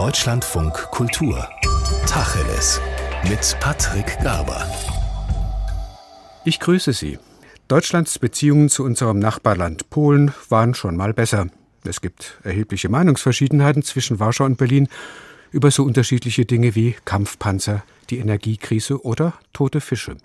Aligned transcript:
Deutschlandfunk 0.00 0.72
Kultur. 0.92 1.46
Tacheles. 2.06 2.80
Mit 3.28 3.54
Patrick 3.60 4.18
Garber. 4.22 4.66
Ich 6.42 6.58
grüße 6.58 6.94
Sie. 6.94 7.18
Deutschlands 7.68 8.18
Beziehungen 8.18 8.70
zu 8.70 8.82
unserem 8.82 9.18
Nachbarland 9.18 9.90
Polen 9.90 10.32
waren 10.48 10.72
schon 10.72 10.96
mal 10.96 11.12
besser. 11.12 11.48
Es 11.84 12.00
gibt 12.00 12.38
erhebliche 12.44 12.88
Meinungsverschiedenheiten 12.88 13.82
zwischen 13.82 14.18
Warschau 14.18 14.46
und 14.46 14.56
Berlin 14.56 14.88
über 15.50 15.70
so 15.70 15.84
unterschiedliche 15.84 16.46
Dinge 16.46 16.74
wie 16.74 16.96
Kampfpanzer, 17.04 17.82
die 18.08 18.20
Energiekrise 18.20 19.04
oder 19.04 19.34
tote 19.52 19.82
Fische. 19.82 20.16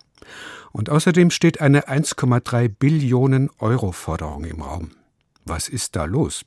Und 0.71 0.89
außerdem 0.89 1.31
steht 1.31 1.59
eine 1.59 1.89
1,3 1.89 2.69
Billionen 2.69 3.49
Euro 3.59 3.91
Forderung 3.91 4.45
im 4.45 4.61
Raum. 4.61 4.91
Was 5.43 5.67
ist 5.67 5.97
da 5.97 6.05
los? 6.05 6.45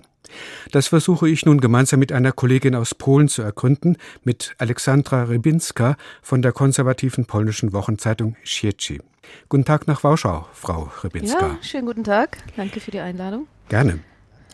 Das 0.73 0.89
versuche 0.89 1.29
ich 1.29 1.45
nun 1.45 1.61
gemeinsam 1.61 2.01
mit 2.01 2.13
einer 2.13 2.33
Kollegin 2.33 2.75
aus 2.75 2.95
Polen 2.95 3.29
zu 3.29 3.43
ergründen, 3.43 3.97
mit 4.25 4.55
Alexandra 4.59 5.25
Rybinska 5.25 5.97
von 6.23 6.43
der 6.43 6.53
konservativen 6.53 7.27
polnischen 7.27 7.73
Wochenzeitung 7.73 8.37
Sieci. 8.45 9.01
Guten 9.49 9.65
Tag 9.65 9.87
nach 9.87 10.05
Warschau, 10.05 10.47
Frau 10.53 10.91
Rybinska. 11.03 11.47
Ja, 11.47 11.59
schönen 11.63 11.87
guten 11.87 12.05
Tag. 12.05 12.39
Danke 12.57 12.81
für 12.81 12.91
die 12.91 13.01
Einladung. 13.01 13.47
Gerne. 13.69 14.01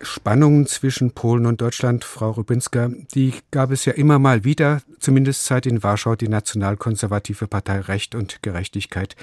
Spannungen 0.02 0.66
zwischen 0.66 1.12
Polen 1.12 1.46
und 1.46 1.60
Deutschland, 1.60 2.04
Frau 2.04 2.32
Rybinska, 2.32 2.90
die 3.14 3.32
gab 3.50 3.70
es 3.70 3.84
ja 3.84 3.92
immer 3.92 4.18
mal 4.18 4.44
wieder, 4.44 4.82
zumindest 4.98 5.46
seit 5.46 5.66
in 5.66 5.82
Warschau 5.82 6.16
die 6.16 6.28
nationalkonservative 6.28 7.46
Partei 7.46 7.80
Recht 7.80 8.14
und 8.14 8.42
Gerechtigkeit 8.42 9.16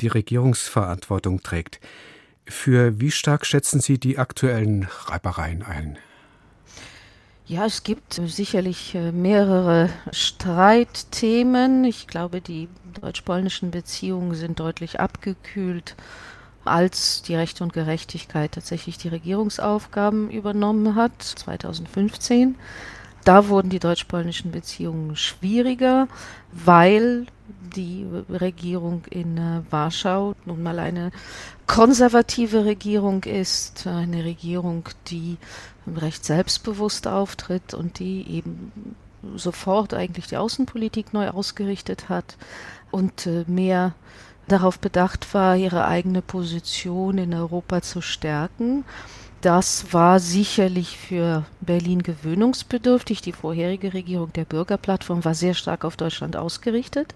die 0.00 0.08
Regierungsverantwortung 0.08 1.42
trägt. 1.42 1.80
Für 2.50 3.00
wie 3.00 3.12
stark 3.12 3.46
schätzen 3.46 3.80
Sie 3.80 3.98
die 3.98 4.18
aktuellen 4.18 4.88
Reibereien 5.06 5.62
ein? 5.62 5.98
Ja, 7.46 7.64
es 7.64 7.84
gibt 7.84 8.14
sicherlich 8.26 8.94
äh, 8.94 9.12
mehrere 9.12 9.88
Streitthemen. 10.12 11.84
Ich 11.84 12.08
glaube, 12.08 12.40
die 12.40 12.68
deutsch-polnischen 13.00 13.70
Beziehungen 13.70 14.34
sind 14.34 14.58
deutlich 14.58 14.98
abgekühlt, 14.98 15.94
als 16.64 17.22
die 17.22 17.36
Recht 17.36 17.60
und 17.60 17.72
Gerechtigkeit 17.72 18.52
tatsächlich 18.52 18.98
die 18.98 19.08
Regierungsaufgaben 19.08 20.28
übernommen 20.30 20.96
hat, 20.96 21.22
2015. 21.22 22.56
Da 23.24 23.48
wurden 23.48 23.70
die 23.70 23.80
deutsch-polnischen 23.80 24.50
Beziehungen 24.50 25.14
schwieriger, 25.14 26.08
weil 26.52 27.26
die 27.76 28.06
Regierung 28.28 29.02
in 29.10 29.36
äh, 29.38 29.62
Warschau 29.70 30.34
nun 30.44 30.62
mal 30.62 30.78
eine 30.78 31.10
konservative 31.66 32.64
Regierung 32.64 33.24
ist, 33.24 33.86
eine 33.86 34.24
Regierung, 34.24 34.88
die 35.08 35.36
recht 35.86 36.24
selbstbewusst 36.24 37.06
auftritt 37.06 37.74
und 37.74 37.98
die 37.98 38.26
eben 38.28 38.72
sofort 39.36 39.94
eigentlich 39.94 40.26
die 40.26 40.36
Außenpolitik 40.36 41.12
neu 41.12 41.28
ausgerichtet 41.28 42.08
hat 42.08 42.36
und 42.90 43.26
äh, 43.26 43.44
mehr 43.46 43.94
darauf 44.48 44.78
bedacht 44.78 45.32
war, 45.32 45.56
ihre 45.56 45.86
eigene 45.86 46.22
Position 46.22 47.18
in 47.18 47.34
Europa 47.34 47.82
zu 47.82 48.00
stärken. 48.00 48.84
Das 49.40 49.94
war 49.94 50.20
sicherlich 50.20 50.98
für 50.98 51.46
Berlin 51.62 52.02
gewöhnungsbedürftig. 52.02 53.22
Die 53.22 53.32
vorherige 53.32 53.94
Regierung 53.94 54.32
der 54.34 54.44
Bürgerplattform 54.44 55.24
war 55.24 55.34
sehr 55.34 55.54
stark 55.54 55.86
auf 55.86 55.96
Deutschland 55.96 56.36
ausgerichtet. 56.36 57.14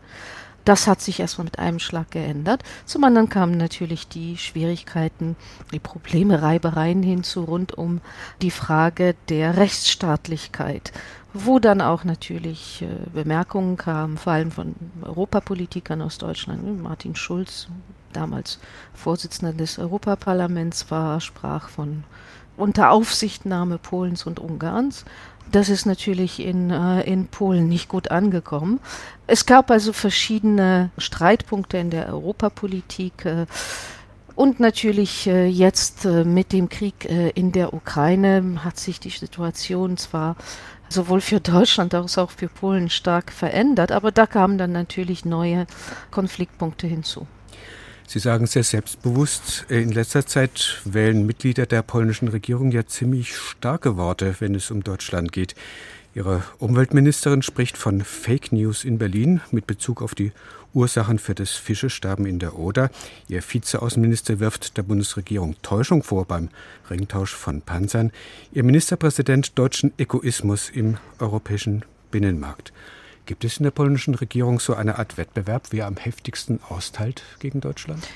Das 0.64 0.86
hat 0.86 1.00
sich 1.00 1.20
erstmal 1.20 1.44
mit 1.44 1.58
einem 1.58 1.78
Schlag 1.78 2.10
geändert. 2.10 2.62
Zum 2.86 3.04
anderen 3.04 3.28
kamen 3.28 3.58
natürlich 3.58 4.08
die 4.08 4.38
Schwierigkeiten, 4.38 5.36
die 5.72 5.78
Probleme, 5.78 6.40
Reibereien 6.40 7.02
hinzu 7.02 7.44
rund 7.44 7.76
um 7.76 8.00
die 8.40 8.50
Frage 8.50 9.14
der 9.28 9.58
Rechtsstaatlichkeit, 9.58 10.92
wo 11.34 11.58
dann 11.58 11.82
auch 11.82 12.04
natürlich 12.04 12.82
äh, 12.82 12.86
Bemerkungen 13.12 13.76
kamen, 13.76 14.16
vor 14.16 14.32
allem 14.32 14.50
von 14.50 14.74
Europapolitikern 15.02 16.00
aus 16.00 16.16
Deutschland. 16.16 16.82
Martin 16.82 17.14
Schulz, 17.14 17.68
damals 18.14 18.58
Vorsitzender 18.94 19.52
des 19.52 19.78
Europaparlaments 19.78 20.90
war, 20.90 21.20
sprach 21.20 21.68
von 21.68 22.04
Unteraufsichtnahme 22.56 23.78
Polens 23.78 24.26
und 24.26 24.38
Ungarns. 24.38 25.04
Das 25.50 25.68
ist 25.68 25.86
natürlich 25.86 26.40
in, 26.40 26.70
äh, 26.70 27.02
in 27.02 27.26
Polen 27.26 27.68
nicht 27.68 27.88
gut 27.88 28.10
angekommen. 28.10 28.80
Es 29.26 29.46
gab 29.46 29.70
also 29.70 29.92
verschiedene 29.92 30.90
Streitpunkte 30.98 31.78
in 31.78 31.90
der 31.90 32.08
Europapolitik. 32.08 33.24
Äh, 33.24 33.46
und 34.34 34.58
natürlich 34.58 35.28
äh, 35.28 35.46
jetzt 35.46 36.04
äh, 36.04 36.24
mit 36.24 36.52
dem 36.52 36.68
Krieg 36.68 37.04
äh, 37.04 37.30
in 37.30 37.52
der 37.52 37.72
Ukraine 37.72 38.64
hat 38.64 38.78
sich 38.78 38.98
die 38.98 39.10
Situation 39.10 39.96
zwar 39.96 40.36
sowohl 40.88 41.20
für 41.20 41.40
Deutschland 41.40 41.94
als 41.94 42.18
auch 42.18 42.30
für 42.30 42.48
Polen 42.48 42.90
stark 42.90 43.32
verändert, 43.32 43.92
aber 43.92 44.10
da 44.10 44.26
kamen 44.26 44.58
dann 44.58 44.72
natürlich 44.72 45.24
neue 45.24 45.66
Konfliktpunkte 46.10 46.86
hinzu. 46.86 47.26
Sie 48.06 48.18
sagen 48.18 48.46
sehr 48.46 48.64
selbstbewusst, 48.64 49.66
in 49.68 49.90
letzter 49.90 50.26
Zeit 50.26 50.80
wählen 50.84 51.26
Mitglieder 51.26 51.66
der 51.66 51.82
polnischen 51.82 52.28
Regierung 52.28 52.70
ja 52.70 52.86
ziemlich 52.86 53.36
starke 53.36 53.96
Worte, 53.96 54.36
wenn 54.38 54.54
es 54.54 54.70
um 54.70 54.84
Deutschland 54.84 55.32
geht. 55.32 55.54
Ihre 56.14 56.44
Umweltministerin 56.58 57.42
spricht 57.42 57.76
von 57.76 58.02
Fake 58.02 58.52
News 58.52 58.84
in 58.84 58.98
Berlin 58.98 59.40
mit 59.50 59.66
Bezug 59.66 60.00
auf 60.00 60.14
die 60.14 60.32
Ursachen 60.72 61.18
für 61.18 61.34
das 61.34 61.50
Fischesterben 61.50 62.26
in 62.26 62.38
der 62.38 62.58
Oder. 62.58 62.90
Ihr 63.28 63.42
Vizeaußenminister 63.42 64.38
wirft 64.38 64.76
der 64.76 64.82
Bundesregierung 64.82 65.56
Täuschung 65.62 66.02
vor 66.02 66.24
beim 66.24 66.50
Ringtausch 66.90 67.34
von 67.34 67.62
Panzern. 67.62 68.12
Ihr 68.52 68.64
Ministerpräsident 68.64 69.58
deutschen 69.58 69.92
Egoismus 69.98 70.70
im 70.70 70.98
europäischen 71.18 71.84
Binnenmarkt. 72.10 72.72
Gibt 73.26 73.44
es 73.44 73.56
in 73.56 73.64
der 73.64 73.70
polnischen 73.70 74.14
Regierung 74.14 74.60
so 74.60 74.74
eine 74.74 74.98
Art 74.98 75.16
Wettbewerb, 75.16 75.68
wer 75.70 75.86
am 75.86 75.96
heftigsten 75.96 76.60
austeilt 76.68 77.22
gegen 77.38 77.60
Deutschland? 77.60 78.06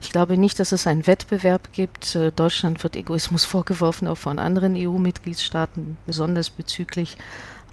Ich 0.00 0.12
glaube 0.12 0.36
nicht, 0.36 0.60
dass 0.60 0.72
es 0.72 0.86
einen 0.86 1.06
Wettbewerb 1.06 1.72
gibt. 1.72 2.14
Äh, 2.14 2.30
Deutschland 2.32 2.82
wird 2.82 2.94
Egoismus 2.94 3.44
vorgeworfen, 3.44 4.06
auch 4.06 4.18
von 4.18 4.38
anderen 4.38 4.76
EU-Mitgliedstaaten, 4.76 5.96
besonders 6.06 6.50
bezüglich 6.50 7.16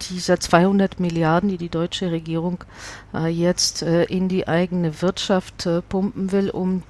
dieser 0.09 0.39
200 0.39 0.99
Milliarden, 0.99 1.49
die 1.49 1.57
die 1.57 1.69
deutsche 1.69 2.11
Regierung 2.11 2.63
äh, 3.13 3.27
jetzt 3.27 3.81
äh, 3.83 4.05
in 4.05 4.27
die 4.27 4.47
eigene 4.47 5.01
Wirtschaft 5.01 5.67
pumpen 5.89 6.31
will, 6.31 6.49
um 6.49 6.83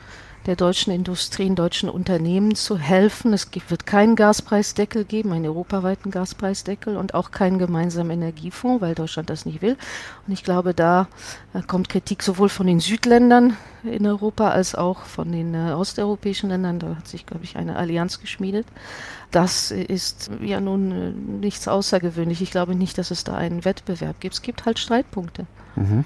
der 0.46 0.56
deutschen 0.56 0.94
Industrie, 0.94 1.54
deutschen 1.56 1.90
Unternehmen 1.90 2.56
zu 2.56 2.78
helfen. 2.78 3.34
Es 3.34 3.52
gibt, 3.52 3.72
wird 3.72 3.86
keinen 3.86 4.16
Gaspreisdeckel 4.16 5.04
geben, 5.04 5.32
einen 5.32 5.46
europaweiten 5.46 6.12
Gaspreisdeckel 6.12 6.98
und 6.98 7.14
auch 7.14 7.32
keinen 7.32 7.58
gemeinsamen 7.58 8.12
Energiefonds, 8.12 8.82
weil 8.82 8.96
Deutschland 8.96 9.30
das 9.30 9.46
nicht 9.46 9.62
will. 9.62 9.78
Und 10.28 10.34
ich 10.34 10.44
glaube, 10.44 10.74
da 10.74 11.08
äh, 11.54 11.62
kommt 11.62 11.90
Kritik 11.90 12.22
sowohl 12.22 12.50
von 12.50 12.68
den 12.68 12.80
Südländern 12.80 13.58
in 13.84 14.06
Europa 14.06 14.50
als 14.50 14.76
auch 14.76 15.04
von 15.06 15.32
den 15.32 15.54
äh, 15.54 15.74
osteuropäischen 15.74 16.50
Ländern. 16.50 16.80
Da 16.80 16.96
hat 16.96 17.08
sich, 17.08 17.26
glaube 17.26 17.44
ich, 17.44 17.56
eine 17.56 17.76
Allianz 17.76 18.20
geschmiedet. 18.20 18.68
Das 19.32 19.72
ist 19.72 20.30
ja 20.42 20.62
nun 20.62 20.92
äh, 20.92 21.12
nichts 21.12 21.68
Außergewöhnliches. 21.68 22.42
Ich 22.42 22.52
glaube 22.52 22.76
nicht, 22.76 22.98
dass 22.98 23.12
es 23.12 23.24
da 23.24 23.36
einen 23.36 23.66
Wettbewerb 23.66 24.20
gibt. 24.20 24.36
Es 24.36 24.42
gibt 24.42 24.66
halt 24.66 24.80
Streitpunkte. 24.80 25.48
Mhm. 25.76 26.06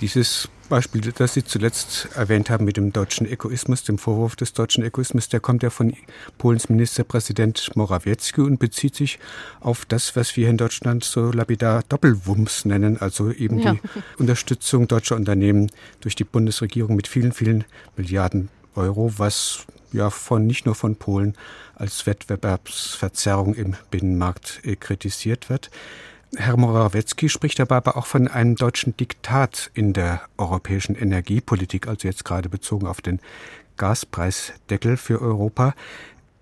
Dieses 0.00 0.48
Beispiel, 0.68 1.00
das 1.00 1.34
Sie 1.34 1.44
zuletzt 1.44 2.08
erwähnt 2.14 2.50
haben 2.50 2.64
mit 2.64 2.76
dem 2.76 2.92
deutschen 2.92 3.26
Egoismus, 3.26 3.84
dem 3.84 3.98
Vorwurf 3.98 4.36
des 4.36 4.52
deutschen 4.52 4.84
Egoismus, 4.84 5.28
der 5.28 5.40
kommt 5.40 5.62
ja 5.62 5.70
von 5.70 5.94
Polens 6.38 6.68
Ministerpräsident 6.68 7.76
Morawiecki 7.76 8.40
und 8.40 8.58
bezieht 8.58 8.94
sich 8.94 9.18
auf 9.60 9.84
das, 9.84 10.16
was 10.16 10.36
wir 10.36 10.48
in 10.48 10.56
Deutschland 10.56 11.04
so 11.04 11.30
lapidar 11.30 11.82
Doppelwumms 11.88 12.64
nennen, 12.64 13.00
also 13.00 13.30
eben 13.30 13.58
ja. 13.58 13.74
die 13.74 13.80
Unterstützung 14.18 14.88
deutscher 14.88 15.16
Unternehmen 15.16 15.70
durch 16.00 16.14
die 16.14 16.24
Bundesregierung 16.24 16.96
mit 16.96 17.08
vielen, 17.08 17.32
vielen 17.32 17.64
Milliarden 17.96 18.48
Euro, 18.74 19.12
was 19.16 19.66
ja 19.92 20.10
von 20.10 20.46
nicht 20.46 20.66
nur 20.66 20.74
von 20.74 20.96
Polen 20.96 21.34
als 21.74 22.06
Wettbewerbsverzerrung 22.06 23.54
im 23.54 23.76
Binnenmarkt 23.90 24.60
äh, 24.64 24.76
kritisiert 24.76 25.48
wird. 25.50 25.70
Herr 26.36 26.56
Morawiecki 26.56 27.28
spricht 27.28 27.58
dabei 27.58 27.76
aber 27.76 27.96
auch 27.96 28.06
von 28.06 28.28
einem 28.28 28.56
deutschen 28.56 28.96
Diktat 28.96 29.70
in 29.74 29.92
der 29.92 30.22
europäischen 30.36 30.96
Energiepolitik, 30.96 31.86
also 31.86 32.08
jetzt 32.08 32.24
gerade 32.24 32.48
bezogen 32.48 32.86
auf 32.86 33.00
den 33.00 33.20
Gaspreisdeckel 33.76 34.96
für 34.96 35.20
Europa. 35.20 35.74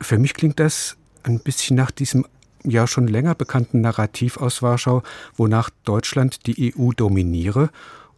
Für 0.00 0.18
mich 0.18 0.34
klingt 0.34 0.60
das 0.60 0.96
ein 1.22 1.40
bisschen 1.40 1.76
nach 1.76 1.90
diesem 1.90 2.26
ja 2.64 2.86
schon 2.86 3.08
länger 3.08 3.34
bekannten 3.34 3.80
Narrativ 3.80 4.36
aus 4.36 4.62
Warschau, 4.62 5.02
wonach 5.36 5.70
Deutschland 5.84 6.46
die 6.46 6.74
EU 6.76 6.92
dominiere, 6.92 7.70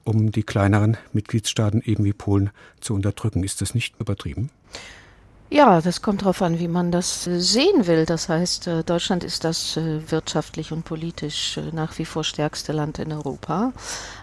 um 0.04 0.32
die 0.32 0.42
kleineren 0.42 0.96
Mitgliedstaaten 1.12 1.82
eben 1.82 2.04
wie 2.04 2.12
Polen 2.12 2.50
zu 2.80 2.94
unterdrücken. 2.94 3.42
Ist 3.42 3.62
das 3.62 3.74
nicht 3.74 3.98
übertrieben? 3.98 4.50
Ja, 5.54 5.80
das 5.80 6.02
kommt 6.02 6.22
darauf 6.22 6.42
an, 6.42 6.58
wie 6.58 6.66
man 6.66 6.90
das 6.90 7.28
äh, 7.28 7.38
sehen 7.38 7.86
will. 7.86 8.06
Das 8.06 8.28
heißt, 8.28 8.66
äh, 8.66 8.82
Deutschland 8.82 9.22
ist 9.22 9.44
das 9.44 9.76
äh, 9.76 10.00
wirtschaftlich 10.10 10.72
und 10.72 10.84
politisch 10.84 11.60
nach 11.70 11.96
wie 11.96 12.04
vor 12.04 12.24
stärkste 12.24 12.72
Land 12.72 12.98
in 12.98 13.12
Europa. 13.12 13.72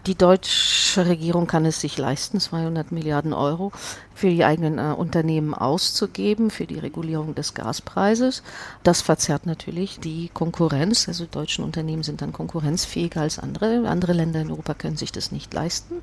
Die 0.08 0.16
deutsche 0.16 1.06
Regierung 1.06 1.48
kann 1.48 1.64
es 1.64 1.80
sich 1.80 1.98
leisten, 1.98 2.42
200 2.42 2.92
Milliarden 2.92 3.32
Euro 3.32 3.72
für 4.14 4.30
die 4.30 4.44
eigenen 4.44 4.78
Unternehmen 4.78 5.54
auszugeben, 5.54 6.52
für 6.52 6.68
die 6.68 6.80
Regulierung 6.80 7.34
des 7.34 7.54
Gaspreises. 7.54 8.44
Das 8.84 9.02
verzerrt 9.02 9.46
natürlich 9.46 10.02
die 10.02 10.30
Konkurrenz. 10.34 11.08
Also 11.08 11.26
deutsche 11.32 11.64
Unternehmen 11.64 12.04
sind 12.04 12.22
dann 12.22 12.34
konkurrenzfähiger 12.34 13.22
als 13.22 13.40
andere. 13.40 13.88
Andere 13.88 14.12
Länder 14.12 14.42
in 14.42 14.52
Europa 14.52 14.74
können 14.74 14.98
sich 14.98 15.14
das 15.14 15.32
nicht 15.32 15.54
leisten. 15.54 16.02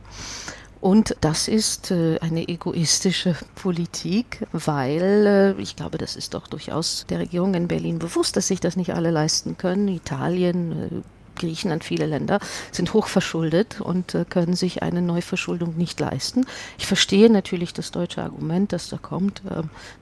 Und 0.80 1.16
das 1.20 1.48
ist 1.48 1.90
äh, 1.90 2.18
eine 2.20 2.46
egoistische 2.48 3.34
Politik, 3.56 4.46
weil 4.52 5.56
äh, 5.58 5.60
ich 5.60 5.74
glaube, 5.74 5.98
das 5.98 6.14
ist 6.14 6.34
doch 6.34 6.46
durchaus 6.46 7.04
der 7.08 7.18
Regierung 7.18 7.54
in 7.54 7.66
Berlin 7.66 7.98
bewusst, 7.98 8.36
dass 8.36 8.46
sich 8.46 8.60
das 8.60 8.76
nicht 8.76 8.94
alle 8.94 9.10
leisten 9.10 9.56
können. 9.58 9.88
Italien, 9.88 10.72
äh, 10.72 10.88
Griechenland, 11.34 11.84
viele 11.84 12.06
Länder 12.06 12.40
sind 12.72 12.94
hochverschuldet 12.94 13.80
und 13.80 14.16
können 14.28 14.56
sich 14.56 14.82
eine 14.82 15.02
Neuverschuldung 15.02 15.76
nicht 15.76 16.00
leisten. 16.00 16.44
Ich 16.78 16.88
verstehe 16.88 17.30
natürlich 17.30 17.72
das 17.72 17.92
deutsche 17.92 18.22
Argument, 18.22 18.72
das 18.72 18.88
da 18.88 18.96
kommt. 18.96 19.42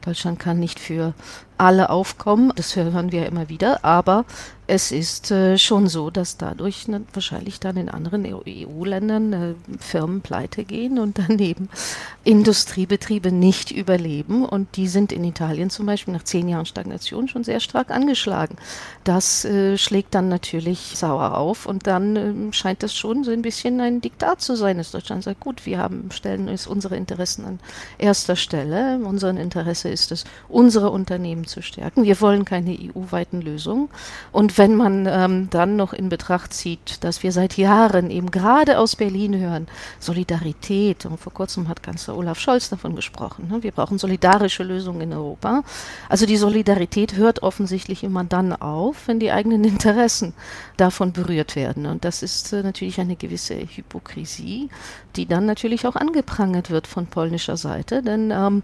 Deutschland 0.03 0.39
kann 0.39 0.59
nicht 0.59 0.81
für 0.81 1.13
alle 1.59 1.91
aufkommen, 1.91 2.55
das 2.57 2.75
hören 2.75 3.13
wir 3.13 3.27
immer 3.27 3.51
wieder, 3.51 3.85
aber 3.85 4.25
es 4.69 4.91
ist 4.91 5.31
äh, 5.31 5.59
schon 5.59 5.87
so, 5.87 6.11
dass 6.11 6.39
dadurch 6.39 6.89
ne, 6.89 7.03
wahrscheinlich 7.13 7.61
dann 7.61 7.77
in 7.77 7.89
anderen 7.89 8.27
EU-Ländern 8.27 9.33
e 9.33 9.51
äh, 9.51 9.55
Firmen 9.79 10.23
pleite 10.23 10.65
gehen 10.65 10.99
und 10.99 11.19
daneben 11.19 11.69
Industriebetriebe 12.25 13.31
nicht 13.31 13.71
überleben. 13.71 14.45
Und 14.45 14.77
die 14.77 14.89
sind 14.89 15.13
in 15.13 15.23
Italien 15.23 15.71
zum 15.71 15.87
Beispiel 15.87 16.15
nach 16.15 16.25
zehn 16.25 16.49
Jahren 16.49 16.67
Stagnation 16.67 17.29
schon 17.29 17.45
sehr 17.45 17.61
stark 17.61 17.93
angeschlagen. 17.93 18.57
Das 19.05 19.45
äh, 19.45 19.79
schlägt 19.79 20.15
dann 20.17 20.29
natürlich 20.29 20.95
sauer 20.97 21.39
auf 21.39 21.67
und 21.67 21.87
dann 21.87 22.17
ähm, 22.17 22.53
scheint 22.53 22.83
das 22.83 22.93
schon 22.93 23.23
so 23.23 23.31
ein 23.31 23.43
bisschen 23.43 23.81
ein 23.81 24.01
Diktat 24.01 24.41
zu 24.41 24.57
sein, 24.57 24.79
dass 24.79 24.91
Deutschland 24.91 25.23
sagt, 25.23 25.41
gut, 25.41 25.65
wir 25.65 25.79
haben, 25.79 26.11
stellen 26.11 26.49
uns 26.49 26.67
unsere 26.67 26.97
Interessen 26.97 27.45
an 27.45 27.61
erster 27.99 28.35
Stelle. 28.35 28.99
Unser 29.05 29.31
Interesse 29.31 29.91
ist 29.91 30.11
es, 30.11 30.25
unsere 30.49 30.91
Unternehmen 30.91 31.47
zu 31.47 31.63
stärken. 31.63 32.03
Wir 32.03 32.21
wollen 32.21 32.45
keine 32.45 32.73
EU-weiten 32.73 33.43
Lösungen. 33.43 33.89
Und 34.33 34.56
wenn 34.57 34.75
man 34.75 35.07
ähm, 35.07 35.49
dann 35.51 35.77
noch 35.77 35.93
in 35.93 36.09
Betracht 36.09 36.53
zieht, 36.53 37.05
dass 37.05 37.23
wir 37.23 37.33
seit 37.33 37.57
Jahren 37.57 38.11
eben 38.11 38.31
gerade 38.31 38.79
aus 38.79 38.97
Berlin 38.97 39.39
hören, 39.39 39.67
Solidarität, 40.01 41.07
und 41.07 41.19
vor 41.19 41.33
kurzem 41.33 41.69
hat 41.69 41.83
Kanzler 41.83 42.17
Olaf 42.17 42.39
Scholz 42.39 42.71
davon 42.71 42.97
gesprochen, 42.97 43.49
ne? 43.49 43.63
wir 43.63 43.73
brauchen 43.73 43.99
solidarische 43.99 44.63
Lösungen 44.63 45.01
in 45.03 45.13
Europa. 45.13 45.63
Also 46.09 46.27
die 46.27 46.37
Solidarität 46.37 47.17
hört 47.17 47.43
offensichtlich 47.43 48.03
immer 48.03 48.25
dann 48.25 48.53
auf, 48.53 49.09
wenn 49.09 49.21
die 49.21 49.33
eigenen 49.33 49.65
Interessen 49.77 50.33
davon 50.77 51.13
berührt 51.13 51.57
werden. 51.57 51.87
Und 51.87 52.05
das 52.05 52.23
ist 52.23 52.53
äh, 52.53 52.63
natürlich 52.63 53.01
eine 53.01 53.17
gewisse 53.17 53.55
Hypokrisie, 53.55 54.71
die 55.17 55.27
dann 55.27 55.47
natürlich 55.47 55.87
auch 55.87 55.97
angeprangert 55.97 56.71
wird 56.71 56.87
von 56.87 57.07
polnischer 57.07 57.57
Seite, 57.57 58.03
denn 58.03 58.31
ähm, 58.31 58.63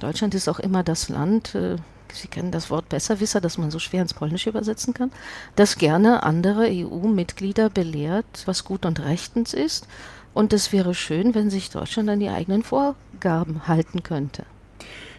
Deutschland 0.00 0.34
ist 0.34 0.48
auch 0.48 0.58
immer 0.58 0.82
das 0.82 1.08
Land, 1.08 1.54
äh, 1.54 1.76
Sie 2.12 2.28
kennen 2.28 2.50
das 2.50 2.70
Wort 2.70 2.88
Besserwisser, 2.88 3.40
das 3.40 3.58
man 3.58 3.70
so 3.70 3.78
schwer 3.78 4.02
ins 4.02 4.14
Polnische 4.14 4.50
übersetzen 4.50 4.94
kann, 4.94 5.10
das 5.56 5.76
gerne 5.76 6.22
andere 6.22 6.68
EU-Mitglieder 6.70 7.70
belehrt, 7.70 8.42
was 8.46 8.64
gut 8.64 8.84
und 8.84 9.00
rechtens 9.00 9.54
ist. 9.54 9.86
Und 10.34 10.52
es 10.52 10.72
wäre 10.72 10.94
schön, 10.94 11.34
wenn 11.34 11.50
sich 11.50 11.70
Deutschland 11.70 12.08
an 12.08 12.20
die 12.20 12.28
eigenen 12.28 12.62
Vorgaben 12.62 13.66
halten 13.68 14.02
könnte. 14.02 14.44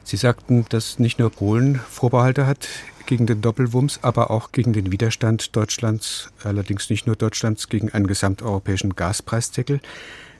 Sie 0.03 0.17
sagten, 0.17 0.65
dass 0.69 0.99
nicht 0.99 1.19
nur 1.19 1.29
Polen 1.29 1.75
Vorbehalte 1.75 2.45
hat 2.45 2.67
gegen 3.05 3.25
den 3.25 3.41
Doppelwumms, 3.41 3.99
aber 4.01 4.31
auch 4.31 4.51
gegen 4.51 4.73
den 4.73 4.91
Widerstand 4.91 5.55
Deutschlands, 5.55 6.29
allerdings 6.43 6.89
nicht 6.89 7.07
nur 7.07 7.15
Deutschlands, 7.15 7.69
gegen 7.69 7.91
einen 7.91 8.07
gesamteuropäischen 8.07 8.95
Gaspreisdeckel. 8.95 9.81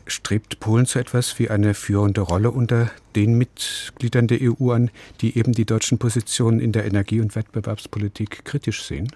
Strebt 0.06 0.60
Polen 0.60 0.86
so 0.86 1.00
etwas 1.00 1.40
wie 1.40 1.50
eine 1.50 1.74
führende 1.74 2.22
Rolle 2.22 2.52
unter 2.52 2.92
den 3.16 3.38
Mitgliedern 3.38 4.28
der 4.28 4.40
EU 4.42 4.72
an, 4.72 4.92
die 5.22 5.38
eben 5.38 5.54
die 5.54 5.66
deutschen 5.66 5.98
Positionen 5.98 6.60
in 6.60 6.72
der 6.72 6.86
Energie- 6.86 7.22
und 7.22 7.36
Wettbewerbspolitik 7.36 8.46
kritisch 8.46 8.84
sehen? 8.84 9.12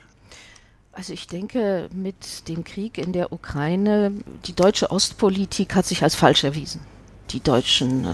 Also 0.93 1.13
ich 1.13 1.27
denke, 1.27 1.89
mit 1.93 2.47
dem 2.47 2.63
Krieg 2.63 2.97
in 2.97 3.13
der 3.13 3.31
Ukraine, 3.31 4.11
die 4.45 4.53
deutsche 4.53 4.89
Ostpolitik 4.89 5.75
hat 5.75 5.85
sich 5.85 6.01
als 6.01 6.15
falsch 6.15 6.43
erwiesen. 6.43 6.81
Die 7.29 7.39
deutschen 7.41 8.05
äh, 8.05 8.09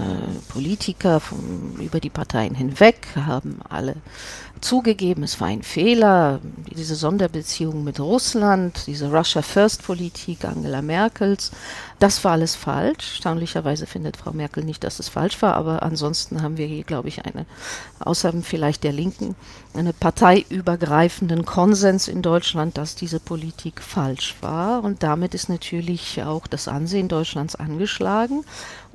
Politiker 0.50 1.20
vom, 1.20 1.78
über 1.80 2.00
die 2.00 2.10
Parteien 2.10 2.56
hinweg 2.56 3.08
haben 3.16 3.60
alle 3.70 3.96
zugegeben, 4.62 5.24
es 5.24 5.40
war 5.42 5.48
ein 5.48 5.64
Fehler, 5.64 6.40
diese 6.76 6.96
Sonderbeziehung 6.96 7.84
mit 7.84 8.00
Russland, 8.00 8.88
diese 8.88 9.12
Russia 9.12 9.42
First 9.42 9.84
Politik 9.84 10.46
Angela 10.46 10.82
Merkels, 10.82 11.52
das 12.04 12.22
war 12.26 12.34
alles 12.34 12.56
falsch. 12.56 13.14
Erstaunlicherweise 13.14 13.86
findet 13.86 14.18
Frau 14.18 14.34
Merkel 14.34 14.66
nicht, 14.66 14.84
dass 14.84 15.00
es 15.00 15.08
falsch 15.08 15.42
war, 15.42 15.56
aber 15.56 15.84
ansonsten 15.84 16.42
haben 16.42 16.58
wir 16.58 16.66
hier, 16.66 16.84
glaube 16.84 17.08
ich, 17.08 17.24
eine, 17.24 17.46
außer 18.00 18.34
vielleicht 18.42 18.84
der 18.84 18.92
Linken, 18.92 19.36
eine 19.74 19.94
parteiübergreifenden 19.94 21.46
Konsens 21.46 22.10
in 22.10 22.22
Deutschland, 22.22 22.78
dass 22.78 22.96
diese 22.96 23.22
Politik 23.22 23.82
falsch 23.82 24.36
war. 24.42 24.84
Und 24.84 25.02
damit 25.02 25.34
ist 25.34 25.48
natürlich 25.48 26.22
auch 26.24 26.46
das 26.46 26.68
Ansehen 26.68 27.08
Deutschlands 27.08 27.56
angeschlagen. 27.56 28.44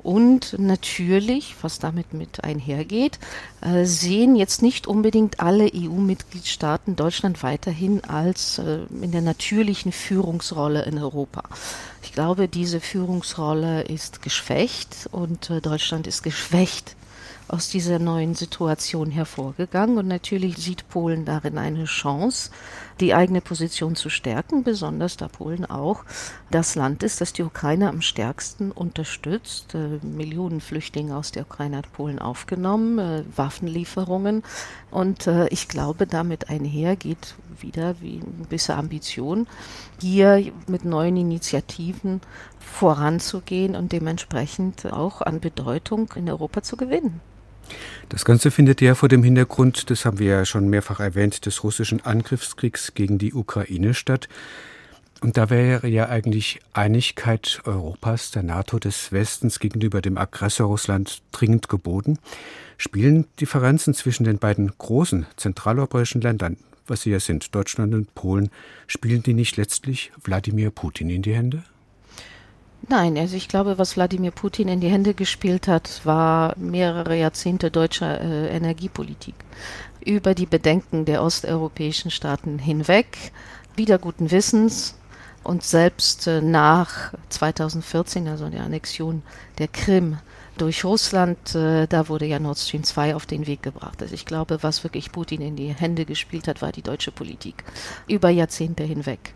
Und 0.03 0.55
natürlich, 0.59 1.55
was 1.61 1.79
damit 1.79 2.13
mit 2.13 2.43
einhergeht, 2.43 3.17
äh, 3.61 3.85
sehen 3.85 4.35
jetzt 4.35 4.61
nicht 4.61 4.85
unbedingt 4.85 5.39
alle 5.39 5.48
EU-Mitgliedstaaten 5.57 6.95
Deutschland 6.95 7.43
weiterhin 7.43 8.03
als 8.03 8.59
äh, 8.59 8.79
in 9.01 9.11
der 9.11 9.21
natürlichen 9.21 9.91
Führungsrolle 9.91 10.83
in 10.83 10.97
Europa. 10.97 11.43
Ich 12.03 12.13
glaube, 12.13 12.47
diese 12.47 12.79
Führungsrolle 12.79 13.81
ist 13.81 14.21
geschwächt 14.21 15.09
und 15.11 15.49
äh, 15.49 15.61
Deutschland 15.61 16.07
ist 16.07 16.23
geschwächt 16.23 16.95
aus 17.49 17.69
dieser 17.69 17.99
neuen 17.99 18.35
Situation 18.35 19.11
hervorgegangen. 19.11 19.97
Und 19.97 20.07
natürlich 20.07 20.57
sieht 20.57 20.87
Polen 20.89 21.25
darin 21.25 21.57
eine 21.57 21.85
Chance, 21.85 22.51
die 22.99 23.13
eigene 23.13 23.41
Position 23.41 23.95
zu 23.95 24.09
stärken, 24.09 24.63
besonders 24.63 25.17
da 25.17 25.27
Polen 25.27 25.65
auch 25.65 26.03
das 26.51 26.75
Land 26.75 27.03
ist, 27.03 27.21
das 27.21 27.33
die 27.33 27.43
Ukraine 27.43 27.89
am 27.89 28.01
stärksten 28.01 28.71
unterstützt. 28.71 29.75
Äh, 29.75 30.05
Millionen 30.05 30.61
Flüchtlinge 30.61 31.15
aus 31.15 31.31
der 31.31 31.43
Ukraine 31.43 31.77
hat 31.77 31.91
Polen 31.93 32.19
aufgenommen, 32.19 32.99
äh, 32.99 33.23
Waffenlieferungen. 33.35 34.43
Und 34.91 35.27
äh, 35.27 35.47
ich 35.49 35.67
glaube, 35.67 36.07
damit 36.07 36.49
einher 36.49 36.95
geht 36.95 37.35
wieder 37.61 37.95
wie 38.01 38.21
eine 38.21 38.45
gewisse 38.45 38.75
Ambition, 38.75 39.47
hier 39.99 40.51
mit 40.67 40.85
neuen 40.85 41.17
Initiativen 41.17 42.21
voranzugehen 42.59 43.75
und 43.75 43.91
dementsprechend 43.91 44.91
auch 44.91 45.21
an 45.21 45.39
Bedeutung 45.39 46.13
in 46.15 46.29
Europa 46.29 46.63
zu 46.63 46.77
gewinnen. 46.77 47.21
Das 48.09 48.25
Ganze 48.25 48.51
findet 48.51 48.81
ja 48.81 48.95
vor 48.95 49.09
dem 49.09 49.23
Hintergrund, 49.23 49.89
das 49.89 50.05
haben 50.05 50.19
wir 50.19 50.27
ja 50.27 50.45
schon 50.45 50.69
mehrfach 50.69 50.99
erwähnt, 50.99 51.45
des 51.45 51.63
russischen 51.63 52.05
Angriffskriegs 52.05 52.93
gegen 52.93 53.17
die 53.17 53.33
Ukraine 53.33 53.93
statt. 53.93 54.27
Und 55.21 55.35
da 55.35 55.49
wäre 55.49 55.87
ja 55.87 56.07
eigentlich 56.07 56.61
Einigkeit 56.73 57.61
Europas, 57.65 58.31
der 58.31 58.43
NATO 58.43 58.79
des 58.79 59.11
Westens 59.11 59.59
gegenüber 59.59 60.01
dem 60.01 60.17
Aggressor 60.17 60.67
Russland 60.67 61.21
dringend 61.31 61.67
geboten. 61.67 62.19
Spielen 62.77 63.25
Differenzen 63.39 63.93
zwischen 63.93 64.23
den 64.23 64.37
beiden 64.37 64.71
großen 64.77 65.25
zentraleuropäischen 65.35 66.21
Ländern, 66.21 66.55
was 66.87 67.01
sie 67.01 67.11
ja 67.11 67.19
sind, 67.19 67.53
Deutschland 67.53 67.93
und 67.93 68.15
Polen, 68.15 68.49
spielen 68.87 69.21
die 69.21 69.33
nicht 69.33 69.57
letztlich 69.57 70.11
Wladimir 70.23 70.71
Putin 70.71 71.09
in 71.09 71.21
die 71.21 71.35
Hände? 71.35 71.63
Nein, 72.87 73.17
also 73.17 73.35
ich 73.35 73.47
glaube, 73.47 73.77
was 73.77 73.97
Wladimir 73.97 74.31
Putin 74.31 74.67
in 74.67 74.79
die 74.79 74.89
Hände 74.89 75.13
gespielt 75.13 75.67
hat, 75.67 76.01
war 76.05 76.55
mehrere 76.57 77.15
Jahrzehnte 77.17 77.71
deutscher 77.71 78.21
äh, 78.21 78.55
Energiepolitik. 78.55 79.35
Über 80.03 80.33
die 80.33 80.45
Bedenken 80.45 81.05
der 81.05 81.21
osteuropäischen 81.21 82.09
Staaten 82.09 82.57
hinweg, 82.57 83.31
wieder 83.75 83.97
guten 83.97 84.31
Wissens 84.31 84.95
und 85.43 85.63
selbst 85.63 86.27
äh, 86.27 86.41
nach 86.41 87.13
2014, 87.29 88.27
also 88.27 88.47
der 88.49 88.63
Annexion 88.63 89.23
der 89.57 89.67
Krim 89.67 90.17
durch 90.57 90.83
Russland, 90.85 91.55
äh, 91.55 91.85
da 91.87 92.07
wurde 92.07 92.25
ja 92.25 92.39
Nord 92.39 92.57
Stream 92.57 92.83
2 92.83 93.15
auf 93.15 93.25
den 93.25 93.45
Weg 93.45 93.61
gebracht. 93.61 94.01
Also 94.01 94.13
ich 94.13 94.25
glaube, 94.25 94.63
was 94.63 94.83
wirklich 94.83 95.11
Putin 95.11 95.41
in 95.41 95.55
die 95.55 95.73
Hände 95.73 96.05
gespielt 96.05 96.47
hat, 96.47 96.61
war 96.61 96.71
die 96.71 96.81
deutsche 96.81 97.11
Politik 97.11 97.63
über 98.07 98.29
Jahrzehnte 98.29 98.83
hinweg 98.83 99.33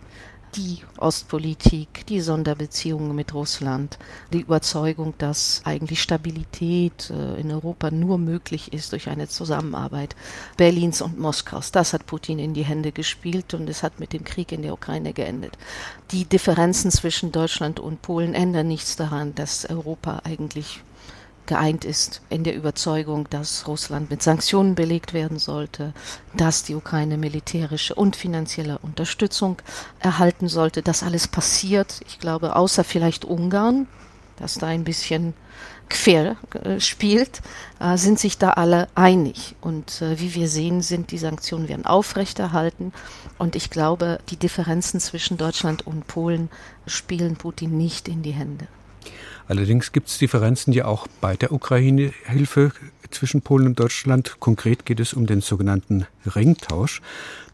die 0.56 0.80
Ostpolitik, 0.98 2.06
die 2.08 2.22
Sonderbeziehungen 2.22 3.16
mit 3.16 3.34
Russland, 3.34 3.98
die 4.32 4.42
Überzeugung, 4.42 5.14
dass 5.18 5.62
eigentlich 5.66 6.02
Stabilität 6.02 7.10
äh, 7.10 7.40
in 7.40 7.52
Europa 7.52 7.92
nur 7.92 8.18
möglich 8.18 8.74
ist 8.74 8.92
durch 8.92 9.10
eine 9.10 9.28
Zusammenarbeit 9.28 10.16
Berlins 10.58 11.02
und 11.02 11.20
Moskaus. 11.20 11.72
Das 11.72 11.94
hat 11.94 12.06
Putin 12.06 12.40
in 12.40 12.54
die 12.54 12.66
Hände 12.66 12.92
gespielt 12.92 13.54
und 13.54 13.70
es 13.70 13.84
hat 13.84 14.00
mit 14.00 14.14
dem 14.14 14.24
Krieg 14.24 14.52
in 14.52 14.62
der 14.62 14.74
Ukraine 14.74 15.14
geendet. 15.14 15.58
Die 16.12 16.26
Differenzen 16.26 16.92
zwischen 16.92 17.32
Deutschland 17.32 17.80
und 17.80 18.02
Polen 18.02 18.34
ändern 18.34 18.68
nichts 18.68 18.96
daran, 18.96 19.36
dass 19.36 19.66
Europa 19.66 20.22
eigentlich 20.24 20.82
geeint 21.46 21.86
ist 21.86 22.22
in 22.30 22.44
der 22.44 22.56
Überzeugung, 22.56 23.28
dass 23.30 23.68
Russland 23.68 24.10
mit 24.10 24.24
Sanktionen 24.24 24.76
belegt 24.76 25.14
werden 25.14 25.40
sollte, 25.40 25.94
dass 26.36 26.64
die 26.64 26.76
Ukraine 26.76 27.18
militärische 27.18 27.96
und 27.96 28.16
finanzielle 28.16 28.80
Unterstützung 28.80 29.58
erhalten 30.00 30.48
sollte. 30.48 30.82
Das 30.82 31.04
alles 31.04 31.28
passiert, 31.28 32.02
ich 32.08 32.20
glaube, 32.20 32.56
außer 32.56 32.84
vielleicht 32.84 33.26
Ungarn, 33.26 33.88
das 34.38 34.56
da 34.56 34.68
ein 34.68 34.84
bisschen 34.84 35.34
quer 35.90 36.38
äh, 36.64 36.80
spielt, 36.80 37.42
äh, 37.80 37.98
sind 37.98 38.20
sich 38.20 38.38
da 38.38 38.52
alle 38.52 38.88
einig. 38.96 39.56
Und 39.62 40.02
äh, 40.02 40.20
wie 40.20 40.34
wir 40.34 40.48
sehen, 40.48 40.82
sind 40.82 41.12
die 41.12 41.18
Sanktionen 41.18 41.68
werden 41.68 41.86
aufrechterhalten. 41.86 42.94
Und 43.38 43.56
ich 43.56 43.70
glaube, 43.70 44.20
die 44.30 44.38
Differenzen 44.38 45.00
zwischen 45.00 45.38
Deutschland 45.38 45.86
und 45.86 46.08
Polen 46.08 46.50
spielen 46.88 47.36
Putin 47.36 47.78
nicht 47.78 48.08
in 48.08 48.24
die 48.24 48.32
Hände. 48.32 48.68
Allerdings 49.48 49.92
gibt 49.92 50.08
es 50.08 50.18
Differenzen 50.18 50.74
ja 50.74 50.86
auch 50.86 51.08
bei 51.22 51.36
der 51.36 51.52
Ukraine-Hilfe 51.52 52.72
zwischen 53.12 53.42
Polen 53.42 53.68
und 53.68 53.80
Deutschland. 53.80 54.40
Konkret 54.40 54.86
geht 54.86 55.00
es 55.00 55.14
um 55.14 55.28
den 55.28 55.42
sogenannten 55.42 56.08
Ringtausch, 56.26 57.02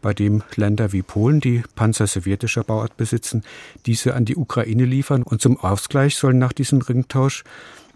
bei 0.00 0.14
dem 0.14 0.42
Länder 0.56 0.92
wie 0.92 1.02
Polen, 1.02 1.40
die 1.40 1.62
Panzer 1.74 2.06
sowjetischer 2.06 2.64
Bauart 2.64 2.96
besitzen, 2.96 3.44
diese 3.86 4.14
an 4.14 4.24
die 4.24 4.36
Ukraine 4.36 4.84
liefern. 4.84 5.22
Und 5.22 5.42
zum 5.42 5.58
Ausgleich 5.58 6.16
sollen 6.16 6.38
nach 6.38 6.52
diesem 6.52 6.80
Ringtausch 6.80 7.44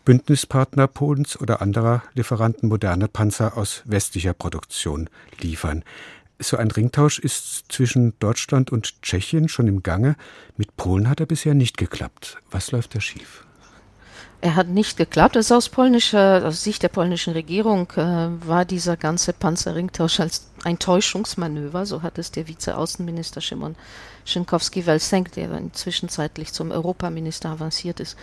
Bündnispartner 0.05 0.87
Polens 0.87 1.41
oder 1.41 1.63
anderer 1.63 2.03
Lieferanten 2.13 2.69
moderne 2.69 3.09
Panzer 3.09 3.57
aus 3.57 3.83
westlicher 3.87 4.35
Produktion 4.35 5.09
liefern. 5.41 5.83
So 6.39 6.59
ein 6.59 6.71
Ringtausch 6.71 7.19
ist 7.21 7.73
zwischen 7.73 8.13
Deutschland 8.19 8.71
und 8.71 9.01
Tschechien 9.03 9.49
schon 9.49 9.67
im 9.67 9.83
Gange. 9.83 10.17
Mit 10.57 10.77
Polen 10.77 11.09
hat 11.09 11.21
er 11.21 11.27
bisher 11.27 11.55
nicht 11.55 11.79
geklappt. 11.79 12.39
Was 12.51 12.71
läuft 12.71 12.95
da 12.95 13.01
schief? 13.01 13.47
Er 14.45 14.57
hat 14.57 14.69
nicht 14.69 14.99
geklappt. 14.99 15.39
Also 15.39 15.55
aus 15.55 15.71
polnischer, 15.71 16.45
aus 16.45 16.63
Sicht 16.63 16.83
der 16.83 16.91
polnischen 16.91 17.33
Regierung 17.33 17.91
äh, 17.97 18.29
war 18.47 18.67
dieser 18.67 18.99
ganze 18.99 19.33
Panzerringtausch 19.33 20.21
als 20.21 20.51
ein 20.65 20.79
Täuschungsmanöver, 20.79 21.87
so 21.87 22.03
hat 22.03 22.19
es 22.19 22.31
der 22.31 22.47
Vizeaußenminister 22.47 23.41
Szymon 23.41 23.75
Szynkowski-Welsenk, 24.27 25.33
der 25.33 25.51
inzwischen 25.53 26.11
zeitlich 26.11 26.53
zum 26.53 26.73
Europaminister 26.73 27.49
avanciert 27.49 28.01
ist, 28.01 28.19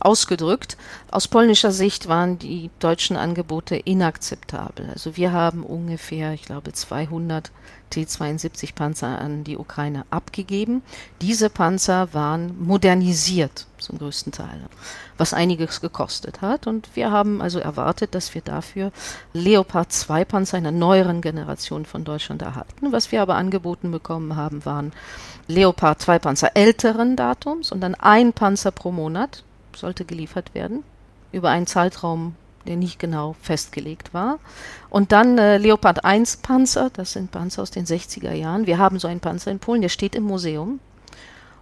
ausgedrückt. 0.00 0.78
Aus 1.10 1.28
polnischer 1.28 1.72
Sicht 1.72 2.08
waren 2.08 2.38
die 2.38 2.70
deutschen 2.78 3.18
Angebote 3.18 3.76
inakzeptabel. 3.76 4.88
Also 4.90 5.18
wir 5.18 5.32
haben 5.32 5.62
ungefähr, 5.62 6.32
ich 6.32 6.42
glaube, 6.42 6.72
200 6.72 7.50
T-72 7.90 8.74
Panzer 8.74 9.18
an 9.18 9.44
die 9.44 9.56
Ukraine 9.56 10.04
abgegeben. 10.10 10.82
Diese 11.20 11.50
Panzer 11.50 12.12
waren 12.12 12.54
modernisiert 12.62 13.66
zum 13.78 13.98
größten 13.98 14.32
Teil, 14.32 14.60
was 15.18 15.34
einiges 15.34 15.80
gekostet 15.80 16.40
hat. 16.42 16.66
Und 16.66 16.88
wir 16.94 17.10
haben 17.10 17.40
also 17.40 17.58
erwartet, 17.58 18.14
dass 18.14 18.34
wir 18.34 18.42
dafür 18.42 18.92
Leopard 19.32 19.92
2 19.92 20.24
Panzer 20.24 20.56
einer 20.56 20.72
neueren 20.72 21.20
Generation 21.20 21.84
von 21.84 22.04
Deutschland 22.04 22.42
erhalten. 22.42 22.92
Was 22.92 23.12
wir 23.12 23.22
aber 23.22 23.36
angeboten 23.36 23.90
bekommen 23.90 24.36
haben, 24.36 24.64
waren 24.64 24.92
Leopard 25.46 26.00
2 26.00 26.18
Panzer 26.18 26.50
älteren 26.54 27.16
Datums 27.16 27.72
und 27.72 27.80
dann 27.80 27.94
ein 27.94 28.32
Panzer 28.32 28.70
pro 28.70 28.92
Monat 28.92 29.44
sollte 29.74 30.04
geliefert 30.04 30.54
werden 30.54 30.82
über 31.32 31.50
einen 31.50 31.66
Zeitraum 31.66 32.34
der 32.66 32.76
nicht 32.76 32.98
genau 32.98 33.34
festgelegt 33.40 34.12
war. 34.12 34.38
Und 34.90 35.12
dann 35.12 35.38
äh, 35.38 35.58
Leopard 35.58 36.04
1 36.04 36.38
Panzer, 36.38 36.90
das 36.92 37.12
sind 37.12 37.30
Panzer 37.30 37.62
aus 37.62 37.70
den 37.70 37.86
60er 37.86 38.32
Jahren. 38.32 38.66
Wir 38.66 38.78
haben 38.78 38.98
so 38.98 39.08
einen 39.08 39.20
Panzer 39.20 39.50
in 39.50 39.58
Polen, 39.58 39.82
der 39.82 39.88
steht 39.88 40.14
im 40.14 40.24
Museum. 40.24 40.80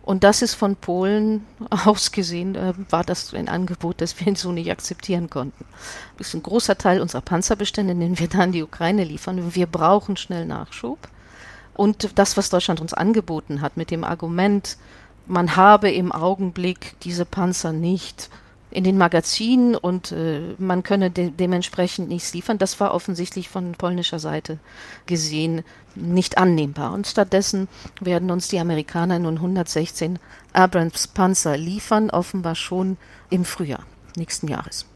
Und 0.02 0.22
das 0.22 0.42
ist 0.42 0.54
von 0.54 0.76
Polen 0.76 1.46
aus 1.70 2.12
gesehen, 2.12 2.54
äh, 2.56 2.74
war 2.90 3.04
das 3.04 3.32
ein 3.32 3.48
Angebot, 3.48 4.00
das 4.00 4.18
wir 4.20 4.36
so 4.36 4.52
nicht 4.52 4.70
akzeptieren 4.70 5.30
konnten. 5.30 5.64
Das 6.18 6.28
ist 6.28 6.34
ein 6.34 6.42
großer 6.42 6.76
Teil 6.76 7.00
unserer 7.00 7.22
Panzerbestände, 7.22 7.94
den 7.94 8.18
wir 8.18 8.28
dann 8.28 8.52
die 8.52 8.62
Ukraine 8.62 9.04
liefern. 9.04 9.54
Wir 9.54 9.66
brauchen 9.66 10.16
schnell 10.16 10.44
Nachschub. 10.46 10.98
Und 11.72 12.10
das, 12.18 12.36
was 12.36 12.50
Deutschland 12.50 12.80
uns 12.80 12.94
angeboten 12.94 13.60
hat, 13.60 13.76
mit 13.76 13.90
dem 13.90 14.04
Argument, 14.04 14.76
man 15.26 15.56
habe 15.56 15.90
im 15.90 16.12
Augenblick 16.12 16.94
diese 17.00 17.24
Panzer 17.24 17.72
nicht 17.72 18.30
in 18.74 18.84
den 18.84 18.98
Magazinen 18.98 19.76
und 19.76 20.12
äh, 20.12 20.40
man 20.58 20.82
könne 20.82 21.10
de 21.10 21.30
dementsprechend 21.30 22.08
nichts 22.08 22.34
liefern. 22.34 22.58
Das 22.58 22.78
war 22.80 22.92
offensichtlich 22.92 23.48
von 23.48 23.72
polnischer 23.72 24.18
Seite 24.18 24.58
gesehen 25.06 25.62
nicht 25.94 26.38
annehmbar. 26.38 26.92
Und 26.92 27.06
stattdessen 27.06 27.68
werden 28.00 28.32
uns 28.32 28.48
die 28.48 28.58
Amerikaner 28.58 29.20
nun 29.20 29.36
116 29.36 30.18
Abrams 30.52 31.06
Panzer 31.06 31.56
liefern, 31.56 32.10
offenbar 32.10 32.56
schon 32.56 32.96
im 33.30 33.44
Frühjahr 33.44 33.84
nächsten 34.16 34.48
Jahres. 34.48 34.86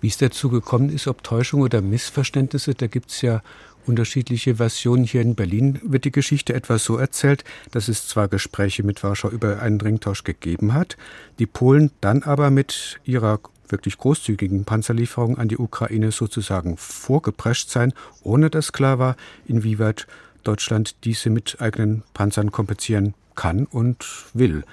Wie 0.00 0.08
es 0.08 0.16
dazu 0.16 0.48
gekommen 0.48 0.90
ist, 0.90 1.08
ob 1.08 1.24
Täuschung 1.24 1.62
oder 1.62 1.82
Missverständnisse, 1.82 2.74
da 2.74 2.86
gibt 2.86 3.10
es 3.10 3.20
ja 3.20 3.42
unterschiedliche 3.88 4.56
Versionen. 4.56 5.04
Hier 5.04 5.22
in 5.22 5.34
Berlin 5.34 5.80
wird 5.82 6.04
die 6.04 6.12
Geschichte 6.12 6.54
etwa 6.54 6.78
so 6.78 6.96
erzählt, 6.96 7.44
dass 7.72 7.88
es 7.88 8.06
zwar 8.06 8.28
Gespräche 8.28 8.82
mit 8.82 9.02
Warschau 9.02 9.30
über 9.30 9.60
einen 9.60 9.80
Ringtausch 9.80 10.24
gegeben 10.24 10.74
hat, 10.74 10.96
die 11.38 11.46
Polen 11.46 11.90
dann 12.00 12.22
aber 12.22 12.50
mit 12.50 13.00
ihrer 13.04 13.40
wirklich 13.68 13.98
großzügigen 13.98 14.64
Panzerlieferung 14.64 15.38
an 15.38 15.48
die 15.48 15.58
Ukraine 15.58 16.12
sozusagen 16.12 16.76
vorgeprescht 16.76 17.70
seien, 17.70 17.92
ohne 18.22 18.50
dass 18.50 18.72
klar 18.72 18.98
war, 18.98 19.16
inwieweit 19.46 20.06
Deutschland 20.44 21.04
diese 21.04 21.30
mit 21.30 21.56
eigenen 21.60 22.02
Panzern 22.14 22.52
kompensieren 22.52 23.14
kann 23.34 23.66
und 23.66 24.06
will. 24.32 24.64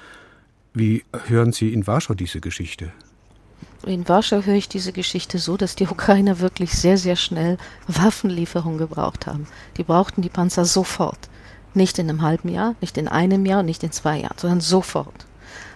Wie 0.73 1.03
hören 1.27 1.53
Sie 1.53 1.73
in 1.73 1.87
Warschau 1.87 2.13
diese 2.13 2.41
Geschichte? 2.41 2.91
In 3.85 4.07
Warschau 4.07 4.41
höre 4.41 4.55
ich 4.55 4.69
diese 4.69 4.91
Geschichte 4.91 5.37
so, 5.37 5.57
dass 5.57 5.75
die 5.75 5.87
Ukrainer 5.87 6.39
wirklich 6.39 6.73
sehr, 6.73 6.97
sehr 6.97 7.15
schnell 7.15 7.57
Waffenlieferungen 7.87 8.77
gebraucht 8.77 9.27
haben. 9.27 9.47
Die 9.77 9.83
brauchten 9.83 10.21
die 10.21 10.29
Panzer 10.29 10.65
sofort. 10.65 11.29
Nicht 11.73 11.99
in 11.99 12.09
einem 12.09 12.21
halben 12.21 12.49
Jahr, 12.49 12.75
nicht 12.81 12.97
in 12.97 13.07
einem 13.07 13.45
Jahr, 13.45 13.63
nicht 13.63 13.83
in 13.83 13.91
zwei 13.91 14.19
Jahren, 14.19 14.37
sondern 14.37 14.61
sofort. 14.61 15.25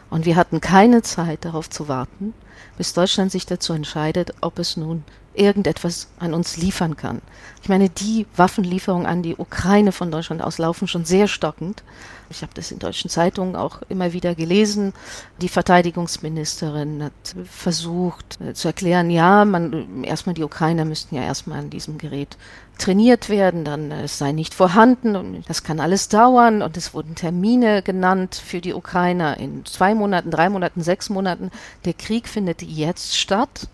Und 0.10 0.26
wir 0.26 0.36
hatten 0.36 0.62
keine 0.62 1.02
Zeit 1.02 1.46
darauf 1.46 1.70
zu 1.70 1.88
warten, 1.88 2.34
bis 2.78 2.94
Deutschland 2.94 3.32
sich 3.32 3.46
dazu 3.46 3.74
entscheidet, 3.74 4.34
ob 4.42 4.58
es 4.60 4.78
nun 4.78 5.04
irgendetwas 5.34 6.08
an 6.20 6.34
uns 6.34 6.58
liefern 6.58 6.98
kann. 6.98 7.22
Ich 7.62 7.70
meine, 7.70 7.90
die 7.90 8.26
Waffenlieferungen 8.36 9.06
an 9.06 9.22
die 9.22 9.36
Ukraine 9.36 9.92
von 9.92 10.12
Deutschland 10.12 10.42
aus 10.42 10.58
laufen 10.58 10.88
schon 10.88 11.06
sehr 11.06 11.28
stockend. 11.28 11.84
Ich 12.30 12.42
habe 12.42 12.54
das 12.54 12.72
in 12.72 12.80
deutschen 12.80 13.10
Zeitungen 13.10 13.56
auch 13.56 13.82
immer 13.90 14.14
wieder 14.14 14.36
gelesen. 14.36 14.94
Die 15.42 15.50
Verteidigungsministerin 15.50 17.04
hat 17.04 17.36
versucht 17.50 18.40
äh, 18.40 18.54
zu 18.54 18.68
erklären, 18.68 19.10
ja, 19.10 19.46
man, 19.46 20.04
erstmal 20.04 20.36
die 20.36 20.44
Ukrainer 20.44 20.86
müssten 20.86 21.16
ja 21.16 21.24
erstmal 21.24 21.60
an 21.60 21.70
diesem 21.70 21.98
Gerät 21.98 22.38
trainiert 22.78 23.30
werden, 23.30 23.66
dann 23.66 23.92
äh, 23.92 24.04
es 24.04 24.18
sei 24.18 24.32
nicht 24.32 24.54
vorhanden 24.54 25.16
und 25.16 25.44
das 25.50 25.64
kann 25.64 25.80
alles 25.80 26.08
dauern 26.08 26.62
und 26.62 26.78
es 26.78 26.94
wurden 26.94 27.16
Termine 27.16 27.82
genannt 27.82 28.36
für 28.36 28.62
die 28.62 28.74
Ukrainer 28.74 29.38
in 29.38 29.66
zwei 29.66 29.96
Monaten, 29.96 30.30
drei 30.32 30.50
Monaten, 30.50 30.82
sechs 30.82 31.10
Monaten. 31.10 31.50
Der 31.86 31.94
Krieg 31.94 32.28
findet 32.28 32.62
jetzt 32.62 33.18
statt 33.18 33.68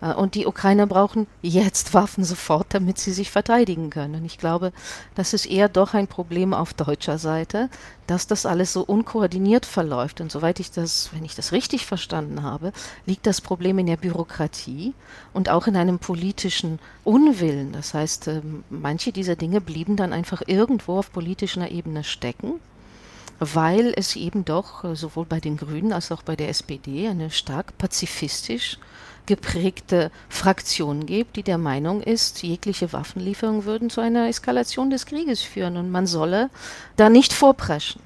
und 0.00 0.34
die 0.34 0.46
Ukrainer 0.46 0.86
brauchen 0.86 1.26
jetzt 1.42 1.92
Waffen 1.94 2.24
sofort, 2.24 2.68
damit 2.70 2.98
sie 2.98 3.12
sich 3.12 3.30
verteidigen 3.30 3.90
können. 3.90 4.24
Ich 4.24 4.38
glaube, 4.38 4.72
das 5.14 5.34
ist 5.34 5.46
eher 5.46 5.68
doch 5.68 5.94
ein 5.94 6.06
Problem 6.06 6.54
auf 6.54 6.72
deutscher 6.72 7.18
Seite, 7.18 7.68
dass 8.06 8.26
das 8.26 8.46
alles 8.46 8.72
so 8.72 8.82
unkoordiniert 8.82 9.66
verläuft. 9.66 10.20
Und 10.20 10.32
soweit 10.32 10.58
ich 10.58 10.70
das, 10.70 11.10
wenn 11.12 11.24
ich 11.24 11.34
das 11.34 11.52
richtig 11.52 11.86
verstanden 11.86 12.42
habe, 12.42 12.72
liegt 13.06 13.26
das 13.26 13.40
Problem 13.40 13.78
in 13.78 13.86
der 13.86 13.96
Bürokratie 13.98 14.94
und 15.32 15.48
auch 15.48 15.66
in 15.66 15.76
einem 15.76 15.98
politischen 15.98 16.78
Unwillen. 17.04 17.72
Das 17.72 17.94
heißt, 17.94 18.28
ähm, 18.28 18.64
manche 18.70 19.12
dieser 19.12 19.36
Dinge 19.36 19.60
blieben 19.60 19.96
dann 19.96 20.12
einfach 20.12 20.42
irgendwo 20.46 20.98
auf 20.98 21.12
politischer 21.12 21.70
Ebene 21.70 22.04
stecken 22.04 22.54
weil 23.40 23.94
es 23.96 24.16
eben 24.16 24.44
doch 24.44 24.84
äh, 24.84 24.94
sowohl 24.94 25.24
bei 25.24 25.40
den 25.40 25.56
Grünen 25.56 25.92
als 25.92 26.12
auch 26.12 26.22
bei 26.22 26.36
der 26.36 26.50
SPD 26.50 27.08
eine 27.08 27.30
stark 27.30 27.76
pazifistisch 27.78 28.78
geprägte 29.26 30.10
Fraktion 30.28 31.06
gibt, 31.06 31.36
die 31.36 31.42
der 31.42 31.58
Meinung 31.58 32.02
ist, 32.02 32.42
jegliche 32.42 32.92
Waffenlieferungen 32.92 33.64
würden 33.64 33.90
zu 33.90 34.00
einer 34.00 34.28
Eskalation 34.28 34.90
des 34.90 35.06
Krieges 35.06 35.42
führen 35.42 35.76
und 35.76 35.90
man 35.90 36.06
solle 36.06 36.50
da 36.96 37.08
nicht 37.08 37.32
vorpreschen. 37.32 38.00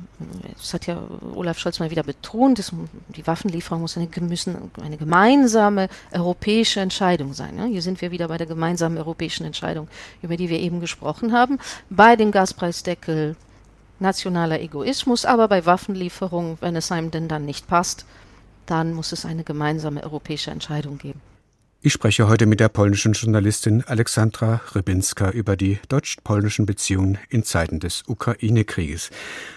Das 0.56 0.75
hat 0.75 0.87
ja 0.87 1.02
Olaf 1.35 1.59
Scholz 1.59 1.80
mal 1.80 1.90
wieder 1.90 2.02
betont, 2.02 2.59
dass 2.59 2.73
die 3.09 3.26
Waffenlieferung 3.26 3.80
muss 3.80 3.97
eine, 3.97 4.09
müssen 4.21 4.71
eine 4.83 4.97
gemeinsame 4.97 5.88
europäische 6.12 6.80
Entscheidung 6.80 7.35
sein. 7.35 7.66
Hier 7.66 7.83
sind 7.83 8.00
wir 8.00 8.11
wieder 8.11 8.28
bei 8.28 8.38
der 8.38 8.47
gemeinsamen 8.47 8.99
europäischen 8.99 9.44
Entscheidung, 9.44 9.88
über 10.23 10.37
die 10.37 10.49
wir 10.49 10.61
eben 10.61 10.80
gesprochen 10.80 11.33
haben. 11.33 11.59
Bei 11.90 12.16
dem 12.16 12.30
Gaspreisdeckel 12.30 13.37
nationaler 13.99 14.61
Egoismus, 14.61 15.25
aber 15.25 15.49
bei 15.49 15.66
Waffenlieferungen, 15.66 16.59
wenn 16.61 16.76
es 16.76 16.92
einem 16.92 17.11
denn 17.11 17.28
dann 17.28 17.44
nicht 17.44 17.66
passt, 17.66 18.04
dann 18.66 18.94
muss 18.94 19.12
es 19.12 19.25
eine 19.25 19.44
gemeinsame 19.44 20.02
europäische 20.02 20.50
Entscheidung 20.50 20.99
geben. 20.99 21.21
Ich 21.87 21.92
spreche 21.92 22.28
heute 22.28 22.47
mit 22.47 22.61
der 22.61 22.71
polnischen 22.71 23.12
Journalistin 23.12 23.85
Alexandra 23.85 24.62
Rybinska 24.75 25.28
über 25.33 25.54
die 25.54 25.80
deutsch-polnischen 25.90 26.64
Beziehungen 26.64 27.18
in 27.28 27.44
Zeiten 27.44 27.78
des 27.78 28.04
Ukraine-Krieges. 28.06 29.11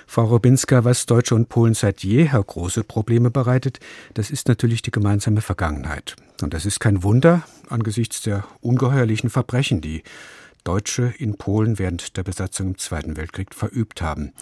Frau 0.07 0.25
Rybinska, 0.25 0.83
was 0.83 1.05
Deutsche 1.05 1.35
und 1.35 1.47
Polen 1.47 1.73
seit 1.73 2.03
jeher 2.03 2.43
große 2.43 2.83
Probleme 2.83 3.31
bereitet, 3.31 3.79
das 4.13 4.29
ist 4.29 4.49
natürlich 4.49 4.81
die 4.81 4.91
gemeinsame 4.91 5.39
Vergangenheit. 5.39 6.17
Und 6.41 6.53
das 6.53 6.65
ist 6.65 6.81
kein 6.81 7.01
Wunder 7.01 7.43
angesichts 7.69 8.23
der 8.23 8.43
ungeheuerlichen 8.59 9.29
Verbrechen, 9.29 9.79
die 9.79 10.03
Deutsche 10.65 11.13
in 11.17 11.37
Polen 11.37 11.79
während 11.79 12.17
der 12.17 12.23
Besatzung 12.23 12.67
im 12.67 12.77
Zweiten 12.77 13.15
Weltkrieg 13.15 13.55
verübt 13.55 14.01
haben. 14.01 14.33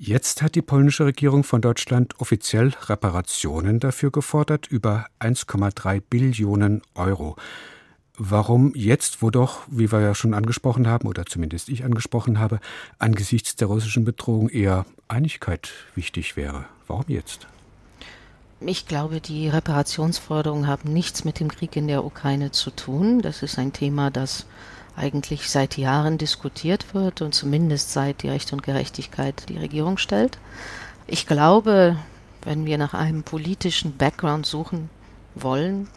Jetzt 0.00 0.42
hat 0.42 0.54
die 0.54 0.62
polnische 0.62 1.06
Regierung 1.06 1.42
von 1.42 1.60
Deutschland 1.60 2.20
offiziell 2.20 2.72
Reparationen 2.86 3.80
dafür 3.80 4.12
gefordert, 4.12 4.68
über 4.68 5.06
1,3 5.18 6.00
Billionen 6.08 6.82
Euro. 6.94 7.34
Warum 8.16 8.72
jetzt, 8.76 9.22
wo 9.22 9.30
doch, 9.30 9.62
wie 9.66 9.90
wir 9.90 10.00
ja 10.00 10.14
schon 10.14 10.34
angesprochen 10.34 10.86
haben, 10.86 11.08
oder 11.08 11.26
zumindest 11.26 11.68
ich 11.68 11.84
angesprochen 11.84 12.38
habe, 12.38 12.60
angesichts 13.00 13.56
der 13.56 13.66
russischen 13.66 14.04
Bedrohung 14.04 14.48
eher 14.48 14.86
Einigkeit 15.08 15.72
wichtig 15.96 16.36
wäre? 16.36 16.66
Warum 16.86 17.06
jetzt? 17.08 17.48
Ich 18.60 18.86
glaube, 18.86 19.20
die 19.20 19.48
Reparationsforderungen 19.48 20.68
haben 20.68 20.92
nichts 20.92 21.24
mit 21.24 21.40
dem 21.40 21.48
Krieg 21.48 21.74
in 21.74 21.88
der 21.88 22.04
Ukraine 22.04 22.52
zu 22.52 22.70
tun. 22.70 23.20
Das 23.20 23.42
ist 23.42 23.58
ein 23.58 23.72
Thema, 23.72 24.12
das 24.12 24.46
eigentlich 24.98 25.48
seit 25.48 25.78
Jahren 25.78 26.18
diskutiert 26.18 26.94
wird 26.94 27.22
und 27.22 27.34
zumindest 27.34 27.92
seit 27.92 28.22
die 28.22 28.28
Recht 28.28 28.52
und 28.52 28.62
Gerechtigkeit 28.62 29.48
die 29.48 29.58
Regierung 29.58 29.96
stellt. 29.96 30.38
Ich 31.06 31.26
glaube, 31.26 31.96
wenn 32.42 32.66
wir 32.66 32.76
nach 32.78 32.94
einem 32.94 33.22
politischen 33.22 33.96
Background 33.96 34.46
suchen 34.46 34.90
wollen, 35.34 35.88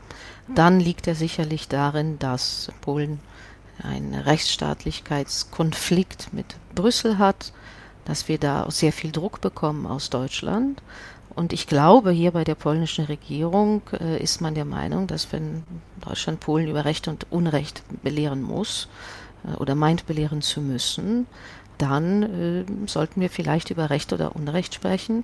dann 0.48 0.80
liegt 0.80 1.08
er 1.08 1.16
sicherlich 1.16 1.68
darin, 1.68 2.20
dass 2.20 2.72
Polen 2.82 3.20
einen 3.82 4.14
Rechtsstaatlichkeitskonflikt 4.14 6.32
mit 6.34 6.46
Brüssel 6.76 7.18
hat, 7.18 7.54
dass 8.06 8.28
wir 8.28 8.38
da 8.38 8.70
sehr 8.70 8.94
viel 8.94 9.12
Druck 9.12 9.42
bekommen 9.42 9.88
aus 9.88 10.10
Deutschland 10.10 10.82
und 11.36 11.54
ich 11.54 11.68
glaube, 11.68 12.12
hier 12.12 12.32
bei 12.32 12.44
der 12.44 12.56
polnischen 12.56 13.06
Regierung 13.06 13.82
äh, 13.94 14.22
ist 14.22 14.42
man 14.42 14.56
der 14.56 14.66
Meinung, 14.66 15.08
dass 15.08 15.32
wenn 15.32 15.64
Deutschland 16.02 16.40
Polen 16.40 16.68
über 16.68 16.86
Recht 16.86 17.08
und 17.08 17.28
Unrecht 17.32 17.84
belehren 18.04 18.42
muss 18.42 18.90
äh, 19.46 19.56
oder 19.56 19.76
meint 19.76 20.06
belehren 20.08 20.42
zu 20.42 20.62
müssen, 20.62 21.28
dann 21.78 22.24
äh, 22.24 22.66
sollten 22.88 23.22
wir 23.22 23.30
vielleicht 23.30 23.72
über 23.72 23.90
Recht 23.90 24.14
oder 24.14 24.36
Unrecht 24.36 24.76
sprechen 24.76 25.24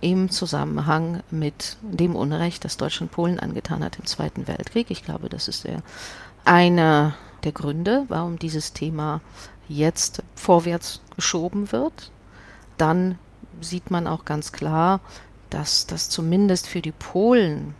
im 0.00 0.30
Zusammenhang 0.30 1.22
mit 1.30 1.76
dem 1.82 2.16
Unrecht, 2.16 2.64
das 2.64 2.76
Deutschland 2.76 3.12
Polen 3.12 3.38
angetan 3.38 3.84
hat 3.84 3.98
im 3.98 4.06
Zweiten 4.06 4.48
Weltkrieg. 4.48 4.90
Ich 4.90 5.04
glaube, 5.04 5.28
das 5.28 5.46
ist 5.46 5.64
der, 5.64 5.82
einer 6.44 7.14
der 7.44 7.52
Gründe, 7.52 8.04
warum 8.08 8.38
dieses 8.38 8.72
Thema 8.72 9.20
jetzt 9.68 10.22
vorwärts 10.34 11.00
geschoben 11.14 11.70
wird. 11.70 12.10
Dann 12.78 13.18
sieht 13.60 13.90
man 13.92 14.08
auch 14.08 14.24
ganz 14.24 14.50
klar, 14.50 15.00
dass 15.52 15.86
das 15.86 16.08
zumindest 16.08 16.66
für 16.66 16.80
die 16.80 16.92
Polen, 16.92 17.74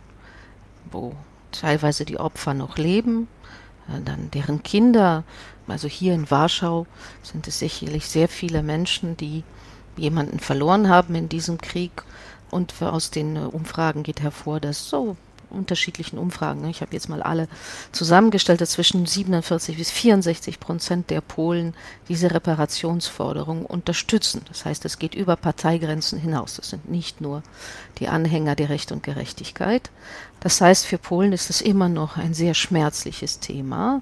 wo 0.91 1.15
teilweise 1.51 2.05
die 2.05 2.19
Opfer 2.19 2.53
noch 2.53 2.77
leben, 2.77 3.27
äh, 3.89 3.99
dann 4.03 4.29
deren 4.31 4.61
Kinder, 4.63 5.23
also 5.67 5.87
hier 5.87 6.13
in 6.13 6.29
Warschau 6.29 6.85
sind 7.23 7.47
es 7.47 7.59
sicherlich 7.59 8.07
sehr 8.07 8.27
viele 8.27 8.63
Menschen, 8.63 9.17
die 9.17 9.43
jemanden 9.97 10.39
verloren 10.39 10.89
haben 10.89 11.15
in 11.15 11.29
diesem 11.29 11.57
Krieg. 11.57 12.03
Und 12.51 12.79
aus 12.81 13.09
den 13.09 13.37
Umfragen 13.37 14.03
geht 14.03 14.21
hervor, 14.21 14.59
dass 14.59 14.87
so 14.87 15.17
unterschiedlichen 15.53 16.17
Umfragen. 16.17 16.61
Ne? 16.61 16.69
Ich 16.69 16.81
habe 16.81 16.93
jetzt 16.93 17.09
mal 17.09 17.21
alle 17.21 17.47
zusammengestellt, 17.91 18.61
dass 18.61 18.71
zwischen 18.71 19.05
47 19.05 19.77
bis 19.77 19.91
64 19.91 20.59
Prozent 20.59 21.09
der 21.09 21.21
Polen 21.21 21.73
diese 22.09 22.33
Reparationsforderung 22.33 23.65
unterstützen. 23.65 24.41
Das 24.47 24.65
heißt, 24.65 24.85
es 24.85 24.99
geht 24.99 25.15
über 25.15 25.35
Parteigrenzen 25.35 26.19
hinaus. 26.19 26.55
Das 26.55 26.69
sind 26.69 26.89
nicht 26.89 27.21
nur 27.21 27.43
die 27.99 28.07
Anhänger 28.07 28.55
der 28.55 28.69
Recht 28.69 28.91
und 28.91 29.03
Gerechtigkeit. 29.03 29.89
Das 30.39 30.59
heißt, 30.59 30.85
für 30.85 30.97
Polen 30.97 31.33
ist 31.33 31.49
es 31.49 31.61
immer 31.61 31.89
noch 31.89 32.17
ein 32.17 32.33
sehr 32.33 32.53
schmerzliches 32.53 33.39
Thema. 33.39 34.01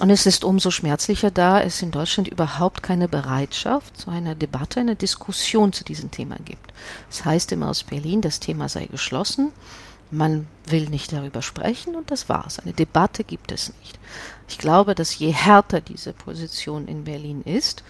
Und 0.00 0.10
es 0.10 0.26
ist 0.26 0.42
umso 0.42 0.70
schmerzlicher, 0.72 1.30
da 1.30 1.60
es 1.60 1.80
in 1.80 1.92
Deutschland 1.92 2.26
überhaupt 2.26 2.82
keine 2.82 3.08
Bereitschaft 3.08 3.96
zu 3.96 4.10
einer 4.10 4.34
Debatte, 4.34 4.80
einer 4.80 4.96
Diskussion 4.96 5.72
zu 5.72 5.84
diesem 5.84 6.10
Thema 6.10 6.36
gibt. 6.44 6.72
Das 7.08 7.24
heißt 7.24 7.52
immer 7.52 7.68
aus 7.68 7.84
Berlin, 7.84 8.20
das 8.20 8.40
Thema 8.40 8.68
sei 8.68 8.86
geschlossen. 8.86 9.52
Man 10.10 10.46
will 10.66 10.88
nicht 10.88 11.12
darüber 11.12 11.42
sprechen 11.42 11.94
und 11.96 12.10
das 12.10 12.28
war's. 12.28 12.58
Eine 12.58 12.72
Debatte 12.72 13.24
gibt 13.24 13.52
es 13.52 13.72
nicht. 13.80 13.98
Ich 14.48 14.58
glaube, 14.58 14.94
dass 14.94 15.18
je 15.18 15.30
härter 15.32 15.80
diese 15.80 16.12
Position 16.12 16.86
in 16.86 17.04
Berlin 17.04 17.42
ist, 17.42 17.82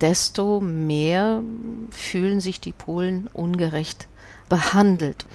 desto 0.00 0.60
mehr 0.60 1.42
fühlen 1.90 2.40
sich 2.40 2.60
die 2.60 2.72
Polen 2.72 3.28
ungerecht 3.32 4.08
behandelt. 4.48 5.26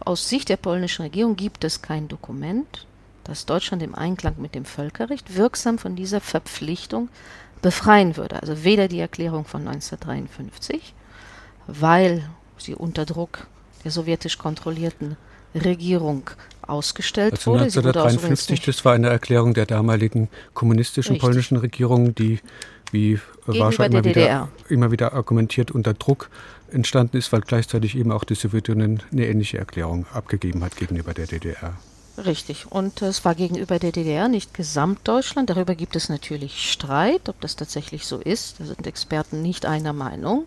Aus 0.00 0.28
Sicht 0.28 0.48
der 0.48 0.56
polnischen 0.56 1.02
Regierung 1.02 1.36
gibt 1.36 1.64
es 1.64 1.82
kein 1.82 2.08
Dokument, 2.08 2.86
das 3.24 3.46
Deutschland 3.46 3.82
im 3.82 3.94
Einklang 3.94 4.34
mit 4.38 4.54
dem 4.54 4.64
Völkerrecht 4.64 5.36
wirksam 5.36 5.78
von 5.78 5.96
dieser 5.96 6.20
Verpflichtung 6.20 7.08
befreien 7.62 8.16
würde. 8.16 8.40
Also 8.40 8.64
weder 8.64 8.88
die 8.88 9.00
Erklärung 9.00 9.46
von 9.46 9.66
1953, 9.66 10.94
weil 11.66 12.28
sie 12.58 12.74
unter 12.74 13.06
Druck 13.06 13.46
der 13.84 13.90
sowjetisch 13.90 14.38
kontrollierten 14.38 15.16
Regierung 15.54 16.30
ausgestellt 16.62 17.34
also 17.34 17.52
wurde. 17.52 17.64
1953, 17.64 18.60
das 18.62 18.84
war 18.84 18.94
eine 18.94 19.08
Erklärung 19.08 19.54
der 19.54 19.66
damaligen 19.66 20.28
kommunistischen 20.54 21.14
Richtig. 21.14 21.26
polnischen 21.26 21.56
Regierung, 21.58 22.14
die 22.14 22.40
wie 22.90 23.18
Warschau 23.46 23.84
immer 23.84 24.04
wieder, 24.04 24.48
immer 24.68 24.90
wieder 24.90 25.14
argumentiert 25.14 25.70
unter 25.70 25.94
Druck 25.94 26.30
entstanden 26.70 27.16
ist, 27.16 27.32
weil 27.32 27.40
gleichzeitig 27.40 27.96
eben 27.96 28.12
auch 28.12 28.24
die 28.24 28.34
Sowjetunion 28.34 29.02
eine 29.12 29.26
ähnliche 29.26 29.58
Erklärung 29.58 30.06
abgegeben 30.12 30.62
hat 30.64 30.76
gegenüber 30.76 31.12
der 31.12 31.26
DDR. 31.26 31.74
Richtig. 32.16 32.70
Und 32.70 33.02
es 33.02 33.24
war 33.24 33.34
gegenüber 33.34 33.80
der 33.80 33.90
DDR 33.90 34.28
nicht 34.28 34.54
Gesamtdeutschland. 34.54 35.50
Darüber 35.50 35.74
gibt 35.74 35.96
es 35.96 36.08
natürlich 36.08 36.70
Streit, 36.70 37.28
ob 37.28 37.40
das 37.40 37.56
tatsächlich 37.56 38.06
so 38.06 38.18
ist. 38.18 38.60
Da 38.60 38.66
sind 38.66 38.86
Experten 38.86 39.42
nicht 39.42 39.66
einer 39.66 39.92
Meinung. 39.92 40.44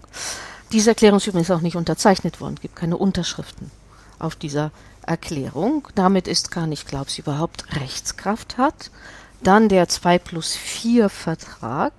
Diese 0.72 0.92
Erklärung 0.92 1.18
ist 1.18 1.28
übrigens 1.28 1.52
auch 1.52 1.62
nicht 1.62 1.76
unterzeichnet 1.76 2.40
worden. 2.40 2.56
Es 2.56 2.62
gibt 2.62 2.78
keine 2.78 2.98
Unterschriften 2.98 3.72
auf 4.20 4.36
dieser 4.36 4.72
Erklärung. 5.08 5.88
Damit 5.96 6.28
ist 6.28 6.52
gar 6.52 6.68
nicht 6.68 6.88
klar, 6.88 7.04
ob 7.04 7.10
sie 7.10 7.22
überhaupt 7.22 7.76
Rechtskraft 7.76 8.58
hat. 8.58 8.92
Dann 9.44 9.70
der 9.70 9.88
2 9.88 10.20
plus 10.20 10.56
4 10.56 11.10
Vertrag 11.10 11.94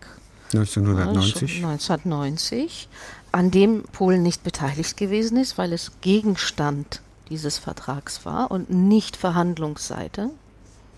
1990. 0.54 1.64
1990, 1.64 2.88
an 3.32 3.50
dem 3.50 3.82
Polen 3.84 4.22
nicht 4.22 4.42
beteiligt 4.42 4.96
gewesen 4.96 5.36
ist, 5.36 5.58
weil 5.58 5.72
es 5.72 5.92
Gegenstand 6.00 7.00
dieses 7.28 7.58
Vertrags 7.58 8.24
war 8.24 8.50
und 8.50 8.70
nicht 8.70 9.16
Verhandlungsseite. 9.16 10.30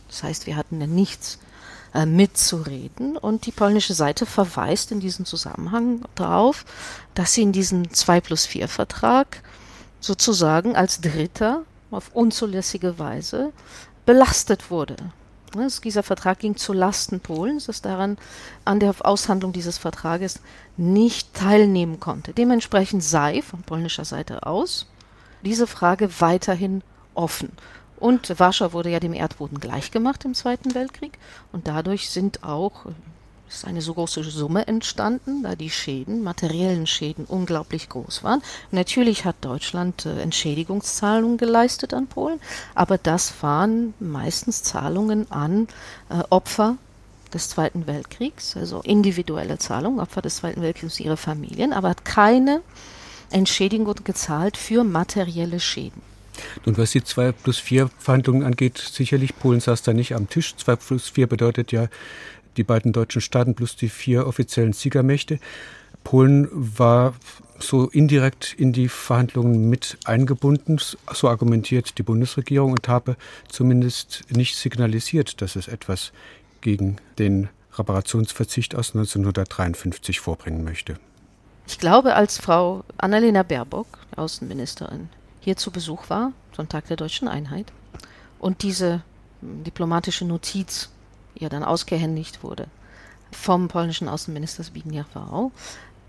Das 0.09 0.23
heißt, 0.23 0.47
wir 0.47 0.57
hatten 0.57 0.81
ja 0.81 0.87
nichts 0.87 1.39
äh, 1.95 2.07
mitzureden 2.07 3.17
und 3.17 3.47
die 3.47 3.53
polnische 3.53 3.95
Seite 3.95 4.27
verweist 4.27 4.93
in 4.93 5.01
diesem 5.01 5.25
Zusammenhang 5.25 6.03
darauf, 6.15 6.65
dass 7.15 7.33
sie 7.33 7.43
in 7.43 7.53
diesem 7.53 7.93
2 7.93 8.21
plus 8.21 8.47
4 8.47 8.69
Vertrag 8.69 9.43
sozusagen 10.01 10.77
als 10.77 11.01
Dritter 11.01 11.65
auf 11.91 12.11
unzulässige 12.15 12.99
Weise 12.99 13.53
belastet 14.07 14.71
wurde. 14.71 14.97
Ne, 15.55 15.69
dieser 15.83 16.05
Vertrag 16.05 16.39
ging 16.39 16.57
zu 16.57 16.73
Lasten 16.73 17.19
Polens, 17.19 17.67
das 17.67 17.83
daran 17.83 18.19
an 18.65 18.79
der 18.79 18.95
Aushandlung 19.01 19.53
dieses 19.53 19.79
Vertrages 19.79 20.41
nicht 20.77 21.35
teilnehmen 21.35 21.99
konnte. 21.99 22.33
Dementsprechend 22.33 23.03
sei 23.03 23.43
von 23.43 23.63
polnischer 23.63 24.05
Seite 24.05 24.47
aus 24.47 24.87
diese 25.43 25.67
Frage 25.67 26.09
weiterhin 26.21 26.83
offen. 27.15 27.51
Und 27.99 28.39
Warschau 28.39 28.73
wurde 28.73 28.91
ja 28.91 29.01
dem 29.01 29.13
Erdboden 29.13 29.61
gleichgemacht 29.61 30.25
im 30.25 30.35
Zweiten 30.35 30.75
Weltkrieg 30.75 31.19
und 31.53 31.67
dadurch 31.67 32.11
sind 32.11 32.45
auch 32.45 32.87
ist 33.51 33.65
eine 33.65 33.83
so 33.83 33.95
große 33.95 34.23
Summe 34.23 34.67
entstanden, 34.69 35.43
da 35.43 35.57
die 35.57 35.71
Schäden, 35.71 36.23
materiellen 36.23 36.87
Schäden 36.87 37.25
unglaublich 37.25 37.89
groß 37.89 38.23
waren. 38.23 38.43
Natürlich 38.71 39.25
hat 39.25 39.37
Deutschland 39.41 40.07
äh, 40.07 40.21
Entschädigungszahlungen 40.21 41.37
geleistet 41.37 41.93
an 41.93 42.07
Polen, 42.07 42.41
aber 42.75 42.97
das 42.97 43.43
waren 43.43 43.95
meistens 43.99 44.63
Zahlungen 44.63 45.31
an 45.31 45.67
äh, 46.09 46.23
Opfer 46.31 46.77
des 47.35 47.49
Zweiten 47.49 47.87
Weltkriegs, 47.87 48.57
also 48.57 48.81
individuelle 48.83 49.59
Zahlungen, 49.59 50.01
Opfer 50.01 50.23
des 50.23 50.37
Zweiten 50.37 50.63
Weltkriegs 50.63 51.01
ihre 51.01 51.17
Familien, 51.17 51.73
aber 51.73 51.91
hat 51.91 52.05
keine 52.05 52.63
Entschädigung 53.31 53.95
gezahlt 54.05 54.57
für 54.57 54.85
materielle 54.85 55.61
Schäden. 55.61 56.03
Und 56.65 56.79
was 56.79 56.93
die 56.93 57.05
2 57.05 57.33
plus 57.33 57.59
4 57.59 57.91
Verhandlungen 57.99 58.45
angeht, 58.45 58.79
sicherlich 58.79 59.37
Polen 59.37 59.61
saß 59.61 59.83
da 59.83 59.93
nicht 59.93 60.15
am 60.15 60.29
Tisch. 60.29 60.57
2 60.57 60.77
plus 60.77 61.09
4 61.09 61.27
bedeutet 61.27 61.73
ja 61.73 61.89
die 62.57 62.65
beiden 62.65 62.93
deutschen 62.93 63.21
Staaten 63.21 63.55
plus 63.55 63.77
die 63.77 63.89
vier 63.89 64.27
offiziellen 64.27 64.73
Siegermächte. 64.73 65.39
Polen 66.05 66.49
war 66.51 67.15
so 67.59 67.89
indirekt 67.89 68.55
in 68.57 68.73
die 68.73 68.89
Verhandlungen 68.89 69.69
mit 69.69 69.99
eingebunden, 70.05 70.81
so 71.13 71.29
argumentiert 71.29 71.99
die 71.99 72.03
Bundesregierung 72.03 72.73
und 72.73 72.89
habe 72.89 73.17
zumindest 73.49 74.25
nicht 74.31 74.57
signalisiert, 74.57 75.43
dass 75.43 75.57
es 75.57 75.69
etwas 75.69 76.13
gegen 76.61 76.97
den 77.19 77.49
Reparationsverzicht 77.75 78.75
aus 78.75 78.95
1953 78.95 80.21
vorbringen 80.21 80.65
möchte. 80.65 80.99
Ich 81.67 81.79
glaube, 81.79 82.15
als 82.15 82.39
Frau 82.39 82.83
Annalena 82.97 83.43
Baerbock, 83.43 83.87
Außenministerin, 84.17 85.09
hier 85.41 85.57
zu 85.57 85.71
Besuch 85.71 86.11
war, 86.11 86.33
zum 86.53 86.69
Tag 86.69 86.87
der 86.89 86.97
deutschen 86.97 87.29
Einheit, 87.29 87.73
und 88.39 88.63
diese 88.63 89.03
diplomatische 89.41 90.25
Notiz 90.25 90.91
ihr 91.41 91.49
dann 91.49 91.65
ausgehändigt 91.65 92.43
wurde 92.43 92.67
vom 93.33 93.69
polnischen 93.69 94.09
Außenminister 94.09 94.63
Zbigniew 94.65 95.05
Rau. 95.15 95.53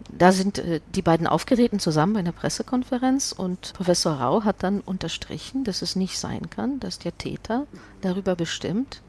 Da 0.09 0.31
sind 0.31 0.57
äh, 0.57 0.81
die 0.95 1.01
beiden 1.01 1.27
aufgetreten 1.27 1.79
zusammen 1.79 2.13
bei 2.13 2.19
einer 2.19 2.31
Pressekonferenz 2.31 3.31
und 3.31 3.73
Professor 3.73 4.13
Rau 4.13 4.43
hat 4.43 4.63
dann 4.63 4.81
unterstrichen, 4.81 5.63
dass 5.63 5.81
es 5.81 5.95
nicht 5.95 6.17
sein 6.17 6.49
kann, 6.49 6.79
dass 6.79 6.99
der 6.99 7.17
Täter 7.17 7.67
darüber 8.01 8.35
bestimmt, 8.35 9.01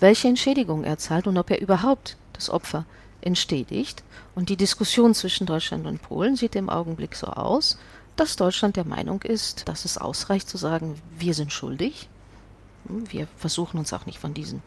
welche 0.00 0.28
Entschädigung 0.28 0.84
er 0.84 0.98
zahlt 0.98 1.26
und 1.26 1.36
ob 1.36 1.50
er 1.50 1.60
überhaupt 1.60 2.16
das 2.32 2.48
Opfer 2.50 2.86
entschädigt. 3.20 4.02
Und 4.34 4.48
die 4.48 4.56
Diskussion 4.56 5.14
zwischen 5.14 5.46
Deutschland 5.46 5.86
und 5.86 6.02
Polen 6.02 6.36
sieht 6.36 6.56
im 6.56 6.70
Augenblick 6.70 7.14
so 7.14 7.26
aus, 7.26 7.78
dass 8.16 8.36
Deutschland 8.36 8.76
der 8.76 8.84
Meinung 8.84 9.22
ist, 9.22 9.68
dass 9.68 9.84
es 9.84 9.98
ausreicht 9.98 10.48
zu 10.48 10.56
sagen, 10.56 11.00
wir 11.18 11.34
sind 11.34 11.52
schuldig. 11.52 12.08
Wir 12.84 13.28
versuchen 13.36 13.78
uns 13.78 13.92
auch 13.92 14.06
nicht 14.06 14.18
von, 14.18 14.34
diesen, 14.34 14.62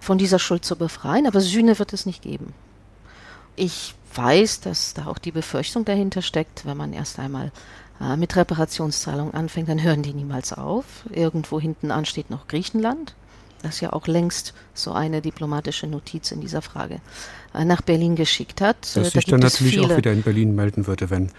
von 0.00 0.18
dieser 0.18 0.38
Schuld 0.38 0.64
zu 0.64 0.76
befreien, 0.76 1.26
aber 1.26 1.40
Sühne 1.40 1.78
wird 1.78 1.92
es 1.92 2.06
nicht 2.06 2.22
geben. 2.22 2.52
Ich 3.56 3.94
weiß, 4.14 4.60
dass 4.60 4.94
da 4.94 5.06
auch 5.06 5.18
die 5.18 5.32
Befürchtung 5.32 5.84
dahinter 5.84 6.22
steckt, 6.22 6.66
wenn 6.66 6.76
man 6.76 6.92
erst 6.92 7.18
einmal 7.18 7.52
äh, 8.00 8.16
mit 8.16 8.36
Reparationszahlungen 8.36 9.34
anfängt, 9.34 9.68
dann 9.68 9.82
hören 9.82 10.02
die 10.02 10.14
niemals 10.14 10.52
auf. 10.52 10.84
Irgendwo 11.10 11.60
hinten 11.60 11.90
an 11.90 12.04
steht 12.04 12.30
noch 12.30 12.48
Griechenland 12.48 13.14
das 13.62 13.80
ja 13.80 13.92
auch 13.92 14.06
längst 14.06 14.54
so 14.74 14.92
eine 14.92 15.20
diplomatische 15.20 15.86
Notiz 15.86 16.30
in 16.30 16.40
dieser 16.40 16.62
Frage 16.62 17.00
äh, 17.54 17.64
nach 17.64 17.82
Berlin 17.82 18.16
geschickt 18.16 18.60
hat. 18.60 18.76
Das 18.80 18.96
äh, 18.96 19.10
sich 19.10 19.24
da 19.24 19.32
dann 19.32 19.40
natürlich 19.40 19.80
auch 19.80 19.96
wieder 19.96 20.12
in 20.12 20.22
Berlin 20.22 20.54
melden 20.54 20.86
würde, 20.86 21.10
wenn 21.10 21.30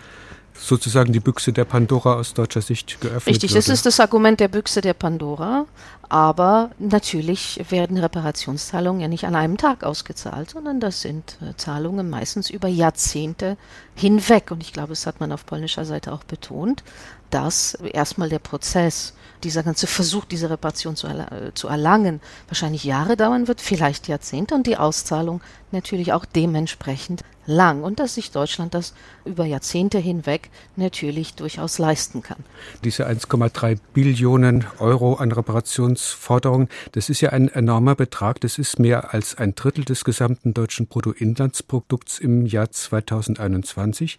sozusagen 0.60 1.14
die 1.14 1.20
Büchse 1.20 1.54
der 1.54 1.66
Pandora 1.66 2.16
aus 2.16 2.34
deutscher 2.34 2.62
Sicht 2.62 3.00
geöffnet 3.00 3.28
Richtig, 3.28 3.52
würde. 3.52 3.60
das 3.60 3.70
ist 3.70 3.86
das 3.86 4.00
Argument 4.00 4.40
der 4.40 4.48
Büchse 4.48 4.82
der 4.82 4.94
Pandora. 4.94 5.66
Aber 6.10 6.72
natürlich 6.80 7.62
werden 7.70 7.98
Reparationszahlungen 7.98 9.02
ja 9.02 9.10
nicht 9.10 9.26
an 9.26 9.36
einem 9.36 9.58
Tag 9.58 9.84
ausgezahlt, 9.84 10.52
sondern 10.52 10.80
das 10.80 11.02
sind 11.02 11.38
äh, 11.42 11.56
Zahlungen 11.58 12.10
meistens 12.10 12.50
über 12.50 12.70
Jahrzehnte 12.70 13.58
hinweg. 13.94 14.52
Und 14.52 14.62
ich 14.62 14.72
glaube, 14.72 14.90
das 14.90 15.06
hat 15.06 15.20
man 15.20 15.34
auf 15.34 15.46
polnischer 15.46 15.84
Seite 15.84 16.14
auch 16.14 16.24
betont, 16.24 16.84
dass 17.30 17.74
erstmal 17.74 18.30
der 18.30 18.40
Prozess 18.40 19.14
dieser 19.44 19.64
ganze 19.64 19.86
Versuch, 19.86 20.24
diese 20.26 20.50
Reparation 20.50 20.96
zu, 20.96 21.08
erla 21.08 21.54
zu 21.54 21.68
erlangen, 21.68 22.22
wahrscheinlich 22.48 22.86
Jahre 22.86 23.18
dauern 23.18 23.48
wird, 23.48 23.62
vielleicht 23.62 24.08
Jahrzehnte 24.08 24.56
und 24.56 24.66
die 24.66 24.78
Auszahlung 24.78 25.42
natürlich 25.72 26.14
auch 26.14 26.26
dementsprechend 26.26 27.24
lang 27.48 27.82
und 27.82 28.00
dass 28.00 28.16
sich 28.16 28.32
Deutschland 28.32 28.74
das 28.74 28.94
über 29.26 29.46
Jahrzehnte 29.46 29.98
hinweg 29.98 30.50
natürlich 30.76 31.34
durchaus 31.34 31.80
leisten 31.80 32.22
kann. 32.22 32.38
Diese 32.84 33.08
1,3 33.08 33.80
Billionen 33.94 34.66
Euro 34.80 35.16
an 35.16 35.32
Reparationsforderungen, 35.32 36.70
das 36.92 37.10
ist 37.10 37.22
ja 37.22 37.32
ein 37.32 37.48
enormer 37.48 37.96
Betrag. 37.96 38.40
Das 38.42 38.58
ist 38.58 38.78
mehr 38.78 39.14
als 39.14 39.36
ein 39.36 39.56
Drittel 39.56 39.86
des 39.86 40.04
gesamten 40.04 40.54
deutschen 40.54 40.88
Bruttoinlandsprodukts 40.88 42.20
im 42.20 42.46
Jahr 42.46 42.70
2021. 42.70 44.18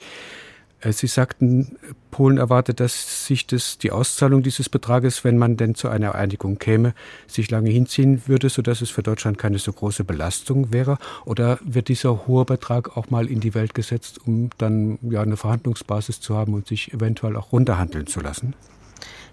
Äh, 0.80 0.92
Sie 0.92 1.06
sagten, 1.06 1.76
Polen 2.10 2.38
erwartet, 2.38 2.80
dass 2.80 3.26
sich 3.26 3.46
das, 3.46 3.78
die 3.78 3.90
Auszahlung 3.90 4.42
dieses 4.42 4.68
Betrages, 4.68 5.24
wenn 5.24 5.38
man 5.38 5.56
denn 5.56 5.74
zu 5.74 5.88
einer 5.88 6.14
Einigung 6.14 6.58
käme, 6.58 6.94
sich 7.26 7.50
lange 7.50 7.70
hinziehen 7.70 8.22
würde, 8.26 8.48
sodass 8.48 8.80
es 8.80 8.90
für 8.90 9.02
Deutschland 9.02 9.38
keine 9.38 9.58
so 9.58 9.72
große 9.72 10.04
Belastung 10.04 10.72
wäre? 10.72 10.98
Oder 11.24 11.58
wird 11.62 11.88
dieser 11.88 12.26
hohe 12.26 12.44
Betrag 12.44 12.96
auch 12.96 13.10
mal 13.10 13.26
in 13.26 13.40
die 13.40 13.54
Welt 13.54 13.74
gesetzt, 13.74 14.20
um 14.26 14.50
dann 14.58 14.98
ja 15.02 15.22
eine 15.22 15.36
Verhandlungsbasis 15.36 16.20
zu 16.20 16.36
haben 16.36 16.54
und 16.54 16.66
sich 16.66 16.92
eventuell 16.92 17.36
auch 17.36 17.52
runterhandeln 17.52 18.06
zu 18.06 18.20
lassen? 18.20 18.54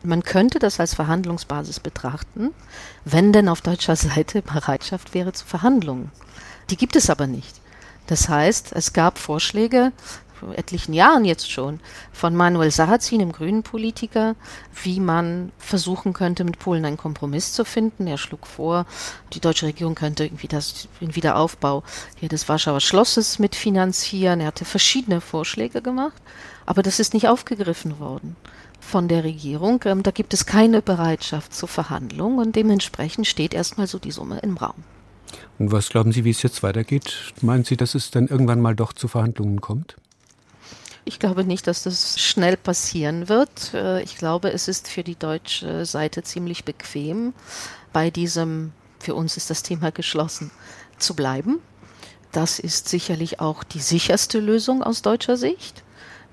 Man 0.04 0.22
könnte 0.22 0.60
das 0.60 0.80
als 0.80 0.94
Verhandlungsbasis 0.94 1.80
betrachten, 1.80 2.52
wenn 3.06 3.34
denn 3.34 3.50
auf 3.50 3.62
deutscher 3.62 3.96
Seite 3.96 4.42
Bereitschaft 4.44 5.14
wäre 5.14 5.34
zu 5.34 5.46
Verhandlungen. 5.46 6.12
Die 6.70 6.78
gibt 6.78 6.96
es 6.96 7.10
aber 7.10 7.26
nicht. 7.26 7.62
Das 8.08 8.30
heißt, 8.30 8.74
es 8.74 8.94
gab 8.94 9.18
Vorschläge 9.18 9.92
vor 9.98 10.25
etlichen 10.54 10.94
Jahren 10.94 11.26
jetzt 11.26 11.52
schon 11.52 11.80
von 12.12 12.36
Manuel 12.36 12.72
Sarrazin, 12.72 13.20
dem 13.20 13.32
grünen 13.32 13.64
Politiker, 13.64 14.36
wie 14.84 15.00
man 15.00 15.52
versuchen 15.58 16.14
könnte, 16.14 16.44
mit 16.44 16.60
Polen 16.60 16.86
einen 16.86 16.98
Kompromiss 16.98 17.54
zu 17.54 17.66
finden. 17.66 18.08
Er 18.08 18.18
schlug 18.18 18.48
vor, 18.48 18.86
die 19.34 19.40
deutsche 19.40 19.66
Regierung 19.66 19.96
könnte 19.96 20.26
irgendwie 20.26 20.48
das, 20.48 20.88
den 21.02 21.16
Wiederaufbau 21.16 21.84
hier 22.18 22.30
des 22.30 22.48
Warschauer 22.50 22.82
Schlosses 22.82 23.40
mitfinanzieren. 23.40 24.42
Er 24.42 24.48
hatte 24.48 24.66
verschiedene 24.66 25.22
Vorschläge 25.22 25.82
gemacht, 25.82 26.22
aber 26.66 26.84
das 26.84 27.00
ist 27.00 27.14
nicht 27.14 27.28
aufgegriffen 27.28 28.00
worden 28.00 28.36
von 28.80 29.08
der 29.08 29.24
Regierung. 29.24 29.82
Ähm, 29.86 30.04
da 30.04 30.12
gibt 30.12 30.34
es 30.34 30.46
keine 30.46 30.82
Bereitschaft 30.82 31.54
zur 31.54 31.68
Verhandlung 31.68 32.38
und 32.38 32.56
dementsprechend 32.56 33.28
steht 33.28 33.54
erstmal 33.54 33.88
so 33.88 34.00
die 34.00 34.12
Summe 34.12 34.40
im 34.40 34.58
Raum. 34.58 34.84
Und 35.58 35.72
was 35.72 35.90
glauben 35.90 36.12
Sie, 36.12 36.24
wie 36.24 36.30
es 36.30 36.44
jetzt 36.44 36.64
weitergeht? 36.64 37.34
Meinen 37.42 37.64
Sie, 37.64 37.78
dass 37.78 37.96
es 37.96 38.12
dann 38.12 38.28
irgendwann 38.28 38.62
mal 38.62 38.76
doch 38.76 38.94
zu 38.94 39.08
Verhandlungen 39.08 39.62
kommt? 39.62 39.96
Ich 41.08 41.20
glaube 41.20 41.44
nicht, 41.44 41.68
dass 41.68 41.84
das 41.84 42.20
schnell 42.20 42.58
passieren 42.58 43.30
wird. 43.30 43.74
Äh, 43.76 44.02
ich 44.02 44.18
glaube, 44.18 44.52
es 44.52 44.68
ist 44.68 44.88
für 44.88 45.04
die 45.04 45.15
deutsche 45.15 45.86
Seite 45.86 46.24
ziemlich 46.24 46.65
bequem, 46.65 47.34
bei 47.94 48.10
diesem, 48.10 48.74
für 49.00 49.13
uns 49.13 49.38
ist 49.38 49.52
das 49.52 49.62
Thema 49.62 49.91
geschlossen, 49.91 50.50
zu 50.98 51.15
bleiben. 51.15 51.60
Das 52.32 52.60
ist 52.60 52.89
sicherlich 52.89 53.39
auch 53.39 53.63
die 53.63 53.80
sicherste 53.80 54.39
Lösung 54.39 54.84
aus 54.84 55.04
deutscher 55.04 55.38
Sicht. 55.38 55.84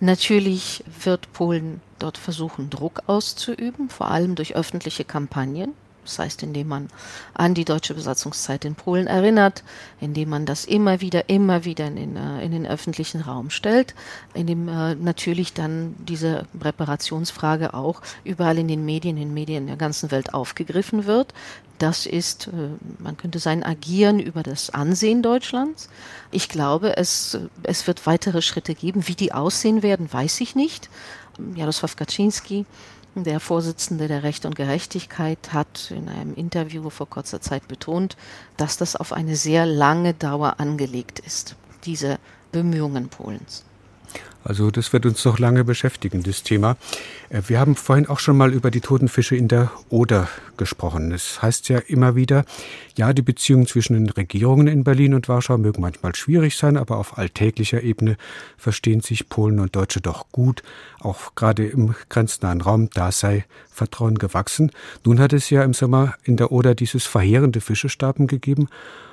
Natürlich 0.00 0.82
wird 1.04 1.32
Polen 1.32 1.80
dort 2.00 2.18
versuchen, 2.18 2.70
Druck 2.70 3.02
auszuüben, 3.06 3.88
vor 3.88 4.10
allem 4.10 4.34
durch 4.34 4.56
öffentliche 4.56 5.04
Kampagnen. 5.04 5.74
Das 6.04 6.18
heißt, 6.18 6.42
indem 6.42 6.68
man 6.68 6.88
an 7.34 7.54
die 7.54 7.64
deutsche 7.64 7.94
Besatzungszeit 7.94 8.64
in 8.64 8.74
Polen 8.74 9.06
erinnert, 9.06 9.62
indem 10.00 10.30
man 10.30 10.46
das 10.46 10.64
immer 10.64 11.00
wieder, 11.00 11.28
immer 11.28 11.64
wieder 11.64 11.86
in 11.86 11.96
den, 11.96 12.16
äh, 12.16 12.44
in 12.44 12.52
den 12.52 12.66
öffentlichen 12.66 13.20
Raum 13.20 13.50
stellt, 13.50 13.94
indem 14.34 14.68
äh, 14.68 14.94
natürlich 14.96 15.52
dann 15.52 15.94
diese 15.98 16.46
Reparationsfrage 16.60 17.74
auch 17.74 18.02
überall 18.24 18.58
in 18.58 18.68
den 18.68 18.84
Medien, 18.84 19.16
in 19.16 19.28
den 19.28 19.34
Medien 19.34 19.66
der 19.66 19.76
ganzen 19.76 20.10
Welt 20.10 20.34
aufgegriffen 20.34 21.06
wird. 21.06 21.32
Das 21.78 22.06
ist, 22.06 22.48
äh, 22.48 22.50
man 22.98 23.16
könnte 23.16 23.38
sein 23.38 23.62
Agieren 23.62 24.18
über 24.18 24.42
das 24.42 24.70
Ansehen 24.70 25.22
Deutschlands. 25.22 25.88
Ich 26.30 26.48
glaube, 26.48 26.96
es, 26.96 27.38
es 27.62 27.86
wird 27.86 28.06
weitere 28.06 28.42
Schritte 28.42 28.74
geben. 28.74 29.06
Wie 29.06 29.14
die 29.14 29.32
aussehen 29.32 29.82
werden, 29.82 30.12
weiß 30.12 30.40
ich 30.40 30.54
nicht. 30.54 30.88
Jarosław 31.56 31.96
Kaczynski 31.96 32.64
der 33.14 33.40
Vorsitzende 33.40 34.08
der 34.08 34.22
Recht 34.22 34.46
und 34.46 34.56
Gerechtigkeit 34.56 35.52
hat 35.52 35.90
in 35.90 36.08
einem 36.08 36.34
Interview 36.34 36.88
vor 36.90 37.08
kurzer 37.08 37.40
Zeit 37.40 37.68
betont, 37.68 38.16
dass 38.56 38.76
das 38.76 38.96
auf 38.96 39.12
eine 39.12 39.36
sehr 39.36 39.66
lange 39.66 40.14
Dauer 40.14 40.58
angelegt 40.58 41.18
ist, 41.18 41.56
diese 41.84 42.18
Bemühungen 42.52 43.08
Polens. 43.08 43.64
Also 44.44 44.70
das 44.70 44.92
wird 44.92 45.06
uns 45.06 45.24
noch 45.24 45.38
lange 45.38 45.64
beschäftigen, 45.64 46.22
das 46.22 46.42
Thema. 46.42 46.76
Äh, 47.28 47.42
wir 47.46 47.60
haben 47.60 47.76
vorhin 47.76 48.08
auch 48.08 48.18
schon 48.18 48.36
mal 48.36 48.52
über 48.52 48.70
die 48.70 48.80
toten 48.80 49.08
Fische 49.08 49.36
in 49.36 49.48
der 49.48 49.70
Oder 49.88 50.28
gesprochen. 50.56 51.12
Es 51.12 51.42
heißt 51.42 51.68
ja 51.68 51.78
immer 51.78 52.16
wieder, 52.16 52.44
ja, 52.96 53.12
die 53.12 53.22
Beziehungen 53.22 53.66
zwischen 53.66 53.94
den 53.94 54.10
Regierungen 54.10 54.66
in 54.66 54.84
Berlin 54.84 55.14
und 55.14 55.28
Warschau 55.28 55.58
mögen 55.58 55.80
manchmal 55.80 56.14
schwierig 56.14 56.56
sein, 56.56 56.76
aber 56.76 56.98
auf 56.98 57.18
alltäglicher 57.18 57.82
Ebene 57.82 58.16
verstehen 58.56 59.00
sich 59.00 59.28
Polen 59.28 59.60
und 59.60 59.76
Deutsche 59.76 60.00
doch 60.00 60.26
gut. 60.32 60.62
Auch 61.00 61.34
gerade 61.34 61.66
im 61.66 61.94
grenznahen 62.08 62.60
Raum, 62.60 62.90
da 62.90 63.12
sei 63.12 63.44
Vertrauen 63.70 64.18
gewachsen. 64.18 64.72
Nun 65.04 65.20
hat 65.20 65.32
es 65.32 65.50
ja 65.50 65.62
im 65.62 65.74
Sommer 65.74 66.14
in 66.24 66.36
der 66.36 66.52
Oder 66.52 66.74
dieses 66.74 67.04
verheerende 67.06 67.60
Fischesterben 67.60 68.26
gegeben. 68.26 68.68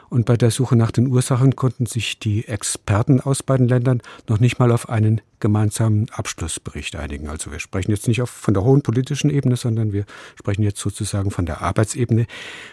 Und 0.10 0.26
bei 0.26 0.38
der 0.38 0.52
Suche 0.52 0.76
nach 0.76 0.92
den 0.92 1.08
Ursachen 1.08 1.56
konnten 1.56 1.86
sich 1.86 2.20
die 2.20 2.48
Experten 2.48 3.22
aus 3.22 3.44
beiden 3.44 3.68
Ländern 3.68 4.02
noch 4.28 4.40
nicht 4.40 4.60
mal 4.60 4.72
auf 4.72 4.90
einen 4.90 5.22
gemeinsamen 5.40 6.08
Abschlussbericht 6.12 6.96
einigen. 6.96 7.30
Also 7.30 7.52
wir 7.52 7.60
sprechen 7.60 7.92
jetzt 7.92 8.08
nicht 8.08 8.22
von 8.22 8.54
der 8.54 8.64
hohen 8.64 8.82
politischen 8.82 9.30
Ebene, 9.30 9.56
sondern 9.56 9.94
wir 9.94 10.06
sprechen 10.36 10.64
jetzt 10.64 10.80
sozusagen 10.80 11.32
von 11.32 11.46
der 11.46 11.62
Arbeitsebene. 11.62 12.26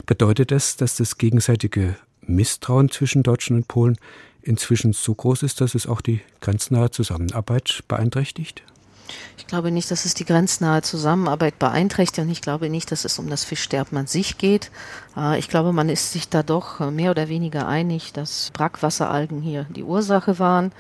Bedeutet 0.07 0.51
das, 0.51 0.77
dass 0.77 0.97
das 0.97 1.19
gegenseitige 1.19 1.97
Misstrauen 2.23 2.91
zwischen 2.91 3.23
Deutschen 3.23 3.57
und 3.57 3.69
Polen 3.69 3.99
inzwischen 4.43 4.93
so 4.93 5.15
groß 5.15 5.43
ist, 5.43 5.61
dass 5.61 5.75
es 5.75 5.87
auch 5.87 6.01
die 6.01 6.21
grenznahe 6.41 6.91
Zusammenarbeit 6.91 7.83
beeinträchtigt? 7.89 8.63
Ich 9.39 9.47
glaube 9.47 9.71
nicht, 9.71 9.91
dass 9.91 10.05
es 10.05 10.15
die 10.15 10.25
grenznahe 10.25 10.83
Zusammenarbeit 10.83 11.59
beeinträchtigt 11.59 12.27
und 12.27 12.31
ich 12.31 12.43
glaube 12.43 12.69
nicht, 12.69 12.91
dass 12.91 13.05
es 13.05 13.19
um 13.19 13.31
das 13.31 13.45
Fischsterben 13.45 13.97
an 13.97 14.07
sich 14.07 14.39
geht. 14.39 14.71
Äh, 15.17 15.39
ich 15.39 15.49
glaube, 15.49 15.73
man 15.73 15.89
ist 15.89 16.13
sich 16.13 16.29
da 16.29 16.43
doch 16.43 16.81
mehr 16.91 17.13
oder 17.13 17.29
weniger 17.29 17.69
einig, 17.69 18.13
dass 18.13 18.51
Brackwasseralgen 18.53 19.41
hier 19.41 19.67
die 19.71 19.85
Ursache 19.85 20.39
waren. 20.39 20.73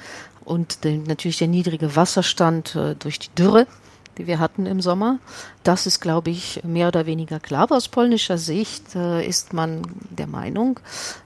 und 0.44 0.78
natürlich 0.84 1.38
der 1.38 1.48
niedrige 1.48 1.96
Wasserstand 1.96 2.76
äh, 2.76 2.94
durch 2.94 3.18
die 3.18 3.34
Dürre, 3.36 3.66
die 4.18 4.26
wir 4.26 4.38
hatten 4.38 4.66
im 4.66 4.80
Sommer. 4.80 5.18
Das 5.62 5.86
ist, 5.86 6.00
glaube 6.00 6.30
ich, 6.30 6.60
mehr 6.64 6.88
oder 6.88 7.06
weniger 7.06 7.40
klar. 7.40 7.64
Aber 7.64 7.76
aus 7.76 7.88
polnischer 7.88 8.38
Sicht 8.38 8.94
äh, 8.94 9.26
ist 9.26 9.52
man 9.52 9.82
der 10.10 10.26
Meinung, 10.26 10.80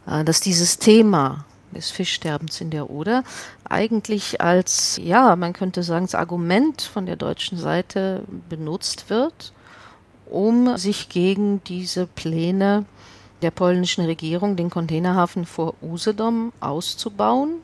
äh, 0.06 0.24
dass 0.24 0.40
dieses 0.40 0.78
Thema 0.78 1.44
des 1.74 1.90
Fischsterbens 1.90 2.60
in 2.60 2.70
der 2.70 2.90
Oder 2.90 3.24
eigentlich 3.68 4.40
als, 4.40 4.98
ja, 5.02 5.36
man 5.36 5.52
könnte 5.52 5.82
sagen, 5.82 6.06
das 6.06 6.14
Argument 6.14 6.82
von 6.82 7.06
der 7.06 7.16
deutschen 7.16 7.58
Seite 7.58 8.22
benutzt 8.48 9.10
wird, 9.10 9.52
um 10.26 10.76
sich 10.76 11.08
gegen 11.08 11.62
diese 11.64 12.06
Pläne 12.06 12.84
der 13.42 13.50
polnischen 13.50 14.04
Regierung, 14.04 14.56
den 14.56 14.70
Containerhafen 14.70 15.46
vor 15.46 15.74
Usedom 15.82 16.52
auszubauen. 16.60 17.62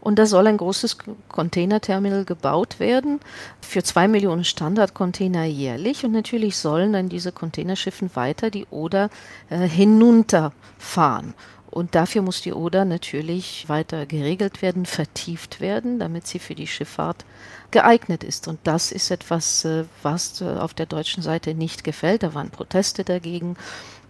Und 0.00 0.18
da 0.18 0.26
soll 0.26 0.48
ein 0.48 0.56
großes 0.56 0.98
Containerterminal 1.28 2.24
gebaut 2.24 2.80
werden 2.80 3.20
für 3.60 3.84
zwei 3.84 4.08
Millionen 4.08 4.42
Standardcontainer 4.42 5.44
jährlich. 5.44 6.04
Und 6.04 6.10
natürlich 6.10 6.56
sollen 6.56 6.92
dann 6.92 7.08
diese 7.08 7.30
Containerschiffen 7.30 8.10
weiter 8.14 8.50
die 8.50 8.66
Oder 8.70 9.10
äh, 9.48 9.58
hinunterfahren. 9.58 11.34
Und 11.72 11.94
dafür 11.94 12.20
muss 12.20 12.42
die 12.42 12.52
Oder 12.52 12.84
natürlich 12.84 13.66
weiter 13.66 14.04
geregelt 14.04 14.60
werden, 14.60 14.84
vertieft 14.84 15.58
werden, 15.60 15.98
damit 15.98 16.26
sie 16.26 16.38
für 16.38 16.54
die 16.54 16.66
Schifffahrt 16.66 17.24
geeignet 17.70 18.24
ist. 18.24 18.46
Und 18.46 18.60
das 18.64 18.92
ist 18.92 19.10
etwas, 19.10 19.64
äh, 19.64 19.84
was 20.02 20.42
äh, 20.42 20.44
auf 20.44 20.74
der 20.74 20.84
deutschen 20.84 21.22
Seite 21.22 21.54
nicht 21.54 21.82
gefällt. 21.82 22.24
Da 22.24 22.34
waren 22.34 22.50
Proteste 22.50 23.04
dagegen. 23.04 23.56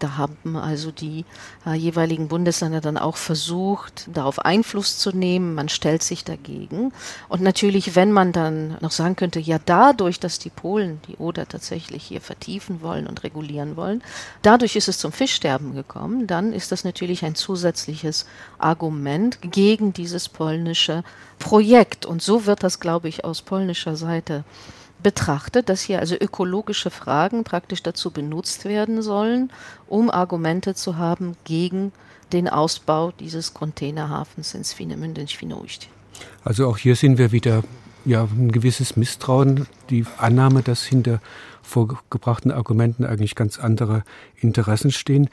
Da 0.02 0.16
haben 0.16 0.56
also 0.56 0.90
die 0.90 1.24
äh, 1.64 1.74
jeweiligen 1.74 2.26
Bundesländer 2.26 2.80
dann 2.80 2.98
auch 2.98 3.16
versucht, 3.16 4.08
darauf 4.12 4.40
Einfluss 4.40 4.98
zu 4.98 5.16
nehmen. 5.16 5.54
Man 5.54 5.68
stellt 5.68 6.02
sich 6.02 6.24
dagegen. 6.24 6.92
Und 7.28 7.40
natürlich, 7.40 7.94
wenn 7.94 8.10
man 8.10 8.32
dann 8.32 8.76
noch 8.80 8.90
sagen 8.90 9.14
könnte, 9.14 9.38
ja, 9.38 9.60
dadurch, 9.64 10.18
dass 10.18 10.40
die 10.40 10.50
Polen 10.50 11.00
die 11.06 11.16
Oder 11.18 11.46
tatsächlich 11.46 12.02
hier 12.02 12.20
vertiefen 12.20 12.82
wollen 12.82 13.06
und 13.06 13.22
regulieren 13.22 13.76
wollen, 13.76 14.02
dadurch 14.42 14.74
ist 14.74 14.88
es 14.88 14.98
zum 14.98 15.12
Fischsterben 15.12 15.72
gekommen, 15.72 16.26
dann 16.26 16.52
ist 16.52 16.72
das 16.72 16.82
natürlich 16.82 17.24
ein 17.24 17.36
zusätzliches 17.36 18.26
Argument 18.58 19.38
gegen 19.40 19.92
dieses 19.92 20.28
polnische 20.28 21.04
Projekt. 21.38 22.06
Und 22.06 22.22
so 22.22 22.44
wird 22.46 22.64
das, 22.64 22.80
glaube 22.80 23.08
ich, 23.08 23.24
aus 23.24 23.42
polnischer 23.42 23.94
Seite 23.94 24.42
betrachtet, 25.02 25.68
dass 25.68 25.82
hier 25.82 25.98
also 25.98 26.14
ökologische 26.14 26.90
Fragen 26.90 27.44
praktisch 27.44 27.82
dazu 27.82 28.10
benutzt 28.10 28.64
werden 28.64 29.02
sollen, 29.02 29.50
um 29.88 30.10
Argumente 30.10 30.74
zu 30.74 30.96
haben 30.96 31.36
gegen 31.44 31.92
den 32.32 32.48
Ausbau 32.48 33.12
dieses 33.12 33.54
Containerhafens 33.54 34.54
in 34.54 34.64
Swinemünde 34.64 35.20
in 35.20 35.28
Świnoujście. 35.28 35.88
Also 36.44 36.68
auch 36.68 36.78
hier 36.78 36.96
sehen 36.96 37.18
wir 37.18 37.32
wieder 37.32 37.62
ja, 38.04 38.24
ein 38.24 38.52
gewisses 38.52 38.96
Misstrauen, 38.96 39.66
die 39.90 40.04
Annahme, 40.18 40.62
dass 40.62 40.82
hinter 40.82 41.20
vorgebrachten 41.62 42.50
Argumenten 42.50 43.04
eigentlich 43.04 43.34
ganz 43.34 43.58
andere 43.58 44.02
Interessen 44.36 44.90
stehen 44.90 45.28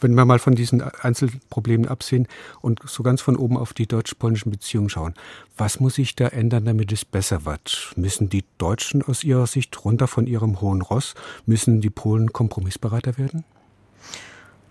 wenn 0.00 0.14
wir 0.14 0.24
mal 0.24 0.38
von 0.38 0.54
diesen 0.54 0.82
Einzelproblemen 0.82 1.88
absehen 1.88 2.26
und 2.60 2.80
so 2.86 3.02
ganz 3.02 3.20
von 3.20 3.36
oben 3.36 3.56
auf 3.56 3.72
die 3.72 3.86
deutsch-polnischen 3.86 4.50
Beziehungen 4.50 4.88
schauen, 4.88 5.14
was 5.56 5.80
muss 5.80 5.96
sich 5.96 6.16
da 6.16 6.28
ändern, 6.28 6.64
damit 6.64 6.92
es 6.92 7.04
besser 7.04 7.44
wird? 7.44 7.92
Müssen 7.96 8.28
die 8.28 8.44
Deutschen 8.58 9.02
aus 9.02 9.24
ihrer 9.24 9.46
Sicht 9.46 9.84
runter 9.84 10.06
von 10.06 10.26
ihrem 10.26 10.60
hohen 10.60 10.82
Ross? 10.82 11.14
Müssen 11.46 11.80
die 11.80 11.90
Polen 11.90 12.32
kompromissbereiter 12.32 13.18
werden? 13.18 13.44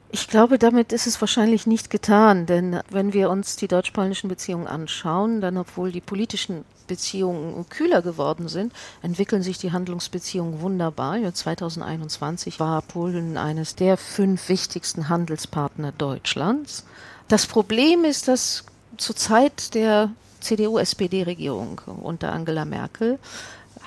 Ich 0.10 0.30
glaube, 0.30 0.58
damit 0.58 0.94
ist 0.94 1.06
es 1.06 1.20
wahrscheinlich 1.20 1.68
nicht 1.68 1.90
getan, 1.90 2.46
denn 2.46 2.80
wenn 2.90 3.12
wir 3.12 3.30
uns 3.30 3.58
die 3.58 3.68
deutsch-polnischen 3.68 4.30
Beziehungen 4.30 4.68
anschauen, 4.68 5.42
dann 5.42 5.58
obwohl 5.58 5.92
die 5.92 6.02
politischen 6.02 6.64
Beziehungen 6.88 7.68
kühler 7.70 8.02
geworden 8.02 8.48
sind, 8.48 8.72
entwickeln 9.02 9.44
sich 9.44 9.58
die 9.58 9.74
Handlungsbeziehungen 9.74 10.62
wunderbar. 10.62 11.18
Ja, 11.18 11.34
2021 11.34 12.60
war 12.60 12.82
Polen 12.82 13.38
eines 13.38 13.76
der 13.76 13.98
fünf 13.98 14.48
wichtigsten 14.48 15.10
Handelspartner 15.10 15.92
Deutschlands. 15.92 16.86
Das 17.28 17.46
Problem 17.46 18.06
ist, 18.06 18.30
dass 18.30 18.64
zur 18.96 19.18
Zeit 19.18 19.74
der 19.76 20.12
CDU-SPD-Regierung 20.40 21.82
unter 22.02 22.32
Angela 22.32 22.64
Merkel 22.64 23.20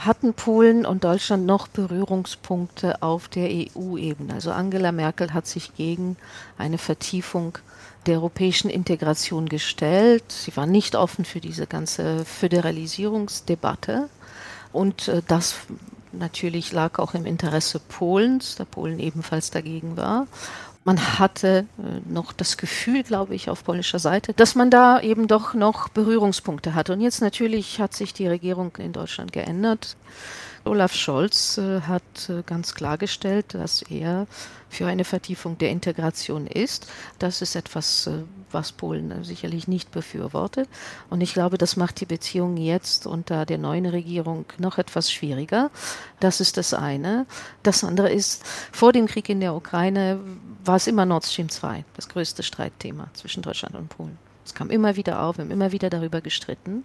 hatten 0.04 0.34
Polen 0.34 0.86
und 0.86 1.04
Deutschland 1.04 1.46
noch 1.46 1.68
Berührungspunkte 1.68 3.02
auf 3.02 3.28
der 3.28 3.48
EU-Ebene. 3.50 4.34
Also 4.34 4.50
Angela 4.50 4.92
Merkel 4.92 5.34
hat 5.34 5.46
sich 5.46 5.74
gegen 5.74 6.16
eine 6.58 6.78
Vertiefung 6.78 7.58
der 8.06 8.16
europäischen 8.16 8.70
Integration 8.70 9.48
gestellt. 9.48 10.24
Sie 10.28 10.56
war 10.56 10.66
nicht 10.66 10.96
offen 10.96 11.24
für 11.24 11.40
diese 11.40 11.66
ganze 11.66 12.24
Föderalisierungsdebatte. 12.24 14.08
Und 14.72 15.08
äh, 15.08 15.22
das 15.26 15.56
natürlich 16.12 16.72
lag 16.72 16.98
auch 16.98 17.14
im 17.14 17.26
Interesse 17.26 17.78
Polens, 17.78 18.56
da 18.56 18.64
Polen 18.64 18.98
ebenfalls 18.98 19.50
dagegen 19.50 19.96
war 19.96 20.26
man 20.84 21.18
hatte 21.18 21.66
äh, 21.78 22.10
noch 22.10 22.32
das 22.32 22.56
Gefühl, 22.56 23.02
glaube 23.02 23.34
ich, 23.34 23.50
auf 23.50 23.64
polnischer 23.64 23.98
Seite, 23.98 24.32
dass 24.32 24.54
man 24.54 24.70
da 24.70 25.00
eben 25.00 25.28
doch 25.28 25.54
noch 25.54 25.88
Berührungspunkte 25.88 26.74
hatte. 26.74 26.92
Und 26.92 27.00
jetzt 27.00 27.20
natürlich 27.20 27.80
hat 27.80 27.94
sich 27.94 28.14
die 28.14 28.26
Regierung 28.26 28.72
in 28.78 28.92
Deutschland 28.92 29.32
geändert. 29.32 29.96
Olaf 30.64 30.94
Scholz 30.94 31.58
äh, 31.58 31.80
hat 31.82 32.28
äh, 32.28 32.42
ganz 32.44 32.74
klargestellt, 32.74 33.54
dass 33.54 33.82
er 33.82 34.26
für 34.68 34.86
eine 34.86 35.04
Vertiefung 35.04 35.56
der 35.58 35.70
Integration 35.70 36.46
ist. 36.46 36.86
Das 37.18 37.40
ist 37.40 37.56
etwas, 37.56 38.06
äh, 38.06 38.22
was 38.50 38.72
Polen 38.72 39.24
sicherlich 39.24 39.68
nicht 39.68 39.90
befürwortet. 39.90 40.68
Und 41.08 41.22
ich 41.22 41.32
glaube, 41.32 41.56
das 41.56 41.76
macht 41.76 42.00
die 42.00 42.06
Beziehung 42.06 42.56
jetzt 42.56 43.06
unter 43.06 43.46
der 43.46 43.58
neuen 43.58 43.86
Regierung 43.86 44.44
noch 44.58 44.78
etwas 44.78 45.10
schwieriger. 45.10 45.70
Das 46.20 46.40
ist 46.40 46.56
das 46.56 46.74
eine. 46.74 47.26
Das 47.62 47.82
andere 47.82 48.10
ist, 48.10 48.44
vor 48.70 48.92
dem 48.92 49.06
Krieg 49.06 49.28
in 49.28 49.40
der 49.40 49.54
Ukraine 49.54 50.20
war 50.64 50.76
es 50.76 50.86
immer 50.86 51.06
Nord 51.06 51.24
Stream 51.24 51.48
2, 51.48 51.84
das 51.94 52.08
größte 52.08 52.42
Streitthema 52.42 53.08
zwischen 53.14 53.42
Deutschland 53.42 53.76
und 53.76 53.88
Polen. 53.88 54.18
Es 54.44 54.54
kam 54.54 54.70
immer 54.70 54.96
wieder 54.96 55.22
auf, 55.22 55.38
wir 55.38 55.44
haben 55.44 55.50
immer 55.50 55.72
wieder 55.72 55.90
darüber 55.90 56.20
gestritten. 56.20 56.84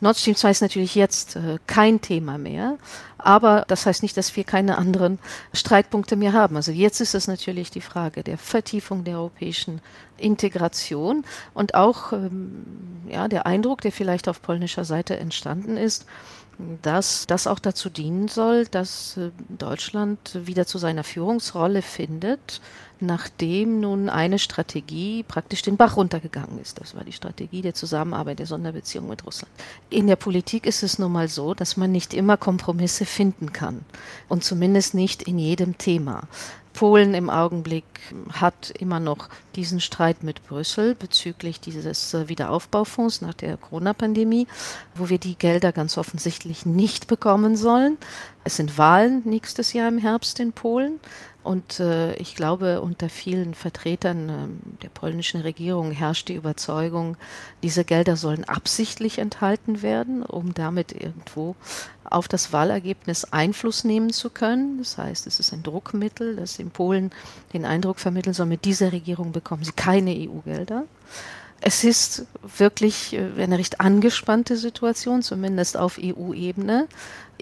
Nord 0.00 0.16
Stream 0.16 0.36
2 0.36 0.50
ist 0.50 0.60
natürlich 0.60 0.94
jetzt 0.94 1.36
äh, 1.36 1.58
kein 1.66 2.00
Thema 2.00 2.36
mehr, 2.38 2.78
aber 3.18 3.64
das 3.66 3.86
heißt 3.86 4.02
nicht, 4.02 4.16
dass 4.16 4.36
wir 4.36 4.44
keine 4.44 4.76
anderen 4.76 5.18
Streitpunkte 5.52 6.16
mehr 6.16 6.32
haben. 6.32 6.56
Also 6.56 6.70
jetzt 6.70 7.00
ist 7.00 7.14
es 7.14 7.28
natürlich 7.28 7.70
die 7.70 7.80
Frage 7.80 8.22
der 8.22 8.38
Vertiefung 8.38 9.04
der 9.04 9.16
europäischen 9.16 9.80
Integration 10.18 11.24
und 11.54 11.74
auch 11.74 12.12
ähm, 12.12 12.64
ja, 13.08 13.28
der 13.28 13.46
Eindruck, 13.46 13.80
der 13.80 13.92
vielleicht 13.92 14.28
auf 14.28 14.42
polnischer 14.42 14.84
Seite 14.84 15.16
entstanden 15.18 15.76
ist, 15.76 16.06
dass 16.82 17.26
das 17.26 17.46
auch 17.46 17.58
dazu 17.58 17.90
dienen 17.90 18.28
soll, 18.28 18.66
dass 18.66 19.16
äh, 19.16 19.30
Deutschland 19.48 20.18
wieder 20.46 20.66
zu 20.66 20.78
seiner 20.78 21.04
Führungsrolle 21.04 21.82
findet, 21.82 22.60
nachdem 22.98 23.80
nun 23.80 24.08
eine 24.08 24.38
Strategie 24.38 25.22
praktisch 25.22 25.60
den 25.62 25.76
Bach 25.76 25.96
runtergegangen 25.96 26.58
ist. 26.58 26.80
Das 26.80 26.94
war 26.94 27.04
die 27.04 27.12
Strategie 27.12 27.60
der 27.60 27.74
Zusammenarbeit 27.74 28.38
der 28.38 28.46
Sonderbeziehung 28.46 29.08
mit 29.08 29.26
Russland. 29.26 29.52
In 29.90 30.06
der 30.06 30.16
Politik 30.16 30.66
ist 30.66 30.82
es 30.82 30.98
nun 30.98 31.12
mal 31.12 31.28
so, 31.28 31.52
dass 31.52 31.76
man 31.76 31.92
nicht 31.92 32.14
immer 32.14 32.38
Kompromisse 32.38 33.04
finden 33.04 33.52
kann 33.52 33.84
und 34.28 34.44
zumindest 34.44 34.94
nicht 34.94 35.22
in 35.22 35.38
jedem 35.38 35.76
Thema. 35.76 36.22
Polen 36.76 37.14
im 37.14 37.30
Augenblick 37.30 37.84
hat 38.32 38.70
immer 38.70 39.00
noch 39.00 39.30
diesen 39.56 39.80
Streit 39.80 40.22
mit 40.22 40.46
Brüssel 40.46 40.94
bezüglich 40.94 41.58
dieses 41.58 42.12
äh, 42.12 42.28
Wiederaufbaufonds 42.28 43.22
nach 43.22 43.32
der 43.32 43.56
Corona-Pandemie, 43.56 44.46
wo 44.94 45.08
wir 45.08 45.18
die 45.18 45.36
Gelder 45.36 45.72
ganz 45.72 45.96
offensichtlich 45.96 46.66
nicht 46.66 47.06
bekommen 47.06 47.56
sollen. 47.56 47.96
Es 48.44 48.56
sind 48.56 48.76
Wahlen 48.76 49.22
nächstes 49.24 49.72
Jahr 49.72 49.88
im 49.88 49.96
Herbst 49.96 50.38
in 50.38 50.52
Polen. 50.52 51.00
Und 51.42 51.80
äh, 51.80 52.14
ich 52.16 52.34
glaube, 52.34 52.80
unter 52.80 53.08
vielen 53.08 53.54
Vertretern 53.54 54.28
äh, 54.28 54.82
der 54.82 54.88
polnischen 54.88 55.40
Regierung 55.40 55.92
herrscht 55.92 56.28
die 56.28 56.34
Überzeugung, 56.34 57.16
diese 57.62 57.84
Gelder 57.84 58.16
sollen 58.16 58.44
absichtlich 58.44 59.18
enthalten 59.18 59.80
werden, 59.80 60.24
um 60.24 60.52
damit 60.54 60.92
irgendwo 60.92 61.54
auf 62.10 62.28
das 62.28 62.52
Wahlergebnis 62.52 63.24
Einfluss 63.24 63.84
nehmen 63.84 64.12
zu 64.12 64.30
können. 64.30 64.78
Das 64.78 64.98
heißt, 64.98 65.26
es 65.26 65.40
ist 65.40 65.52
ein 65.52 65.62
Druckmittel, 65.62 66.36
das 66.36 66.58
in 66.58 66.70
Polen 66.70 67.10
den 67.52 67.64
Eindruck 67.64 67.98
vermitteln 67.98 68.34
soll, 68.34 68.46
mit 68.46 68.64
dieser 68.64 68.92
Regierung 68.92 69.32
bekommen 69.32 69.64
sie 69.64 69.72
keine 69.72 70.10
EU-Gelder. 70.10 70.84
Es 71.60 71.84
ist 71.84 72.26
wirklich 72.56 73.14
äh, 73.14 73.42
eine 73.42 73.58
recht 73.58 73.80
angespannte 73.80 74.56
Situation, 74.56 75.22
zumindest 75.22 75.76
auf 75.76 75.98
EU-Ebene. 76.02 76.86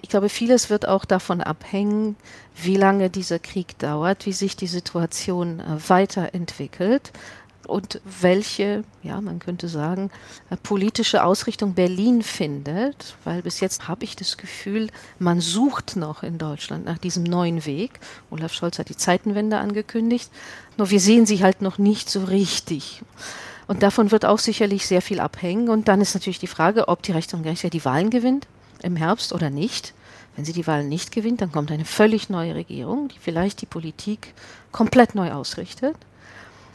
Ich 0.01 0.09
glaube, 0.09 0.29
vieles 0.29 0.69
wird 0.69 0.87
auch 0.87 1.05
davon 1.05 1.41
abhängen, 1.41 2.15
wie 2.55 2.77
lange 2.77 3.09
dieser 3.09 3.39
Krieg 3.39 3.77
dauert, 3.79 4.25
wie 4.25 4.33
sich 4.33 4.55
die 4.55 4.67
Situation 4.67 5.59
äh, 5.59 5.89
weiterentwickelt 5.89 7.11
und 7.65 8.01
welche, 8.21 8.83
ja, 9.03 9.21
man 9.21 9.39
könnte 9.39 9.67
sagen, 9.67 10.11
äh, 10.49 10.57
politische 10.57 11.23
Ausrichtung 11.23 11.73
Berlin 11.73 12.21
findet, 12.21 13.15
weil 13.23 13.41
bis 13.41 13.59
jetzt 13.59 13.87
habe 13.87 14.03
ich 14.03 14.15
das 14.15 14.37
Gefühl, 14.37 14.89
man 15.19 15.41
sucht 15.41 15.95
noch 15.95 16.23
in 16.23 16.37
Deutschland 16.37 16.85
nach 16.85 16.97
diesem 16.97 17.23
neuen 17.23 17.65
Weg. 17.65 17.99
Olaf 18.29 18.53
Scholz 18.53 18.79
hat 18.79 18.89
die 18.89 18.97
Zeitenwende 18.97 19.57
angekündigt, 19.57 20.29
nur 20.77 20.89
wir 20.89 20.99
sehen 20.99 21.25
sie 21.25 21.43
halt 21.43 21.61
noch 21.61 21.77
nicht 21.77 22.09
so 22.09 22.23
richtig. 22.23 23.01
Und 23.67 23.83
davon 23.83 24.11
wird 24.11 24.25
auch 24.25 24.39
sicherlich 24.39 24.85
sehr 24.85 25.01
viel 25.01 25.19
abhängen. 25.19 25.69
Und 25.69 25.87
dann 25.87 26.01
ist 26.01 26.13
natürlich 26.13 26.39
die 26.39 26.47
Frage, 26.47 26.87
ob 26.87 27.01
die 27.01 27.11
Rechts- 27.11 27.33
und 27.33 27.43
Gerichtshof 27.43 27.71
die 27.71 27.85
Wahlen 27.85 28.09
gewinnt 28.09 28.47
im 28.83 28.95
Herbst 28.95 29.33
oder 29.33 29.49
nicht. 29.49 29.93
Wenn 30.35 30.45
sie 30.45 30.53
die 30.53 30.67
Wahlen 30.67 30.89
nicht 30.89 31.11
gewinnt, 31.11 31.41
dann 31.41 31.51
kommt 31.51 31.71
eine 31.71 31.85
völlig 31.85 32.29
neue 32.29 32.55
Regierung, 32.55 33.07
die 33.07 33.19
vielleicht 33.19 33.61
die 33.61 33.65
Politik 33.65 34.33
komplett 34.71 35.15
neu 35.15 35.31
ausrichtet. 35.31 35.95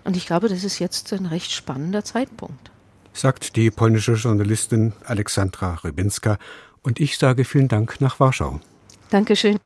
Und 0.05 0.17
ich 0.17 0.27
glaube, 0.27 0.49
das 0.49 0.65
ist 0.65 0.79
jetzt 0.79 1.13
ein 1.13 1.27
recht 1.27 1.53
spannender 1.53 2.05
Zeitpunkt. 2.05 2.71
Sagt 3.13 3.57
die 3.57 3.71
polnische 3.71 4.15
Journalistin 4.15 4.93
Alexandra 5.05 5.75
Rybinska. 5.85 6.39
Und 6.83 7.01
ich 7.01 7.19
sage 7.19 7.45
vielen 7.45 7.69
Dank 7.69 8.01
nach 8.01 8.21
Warschau. 8.21 8.61
Dankeschön. 9.11 9.59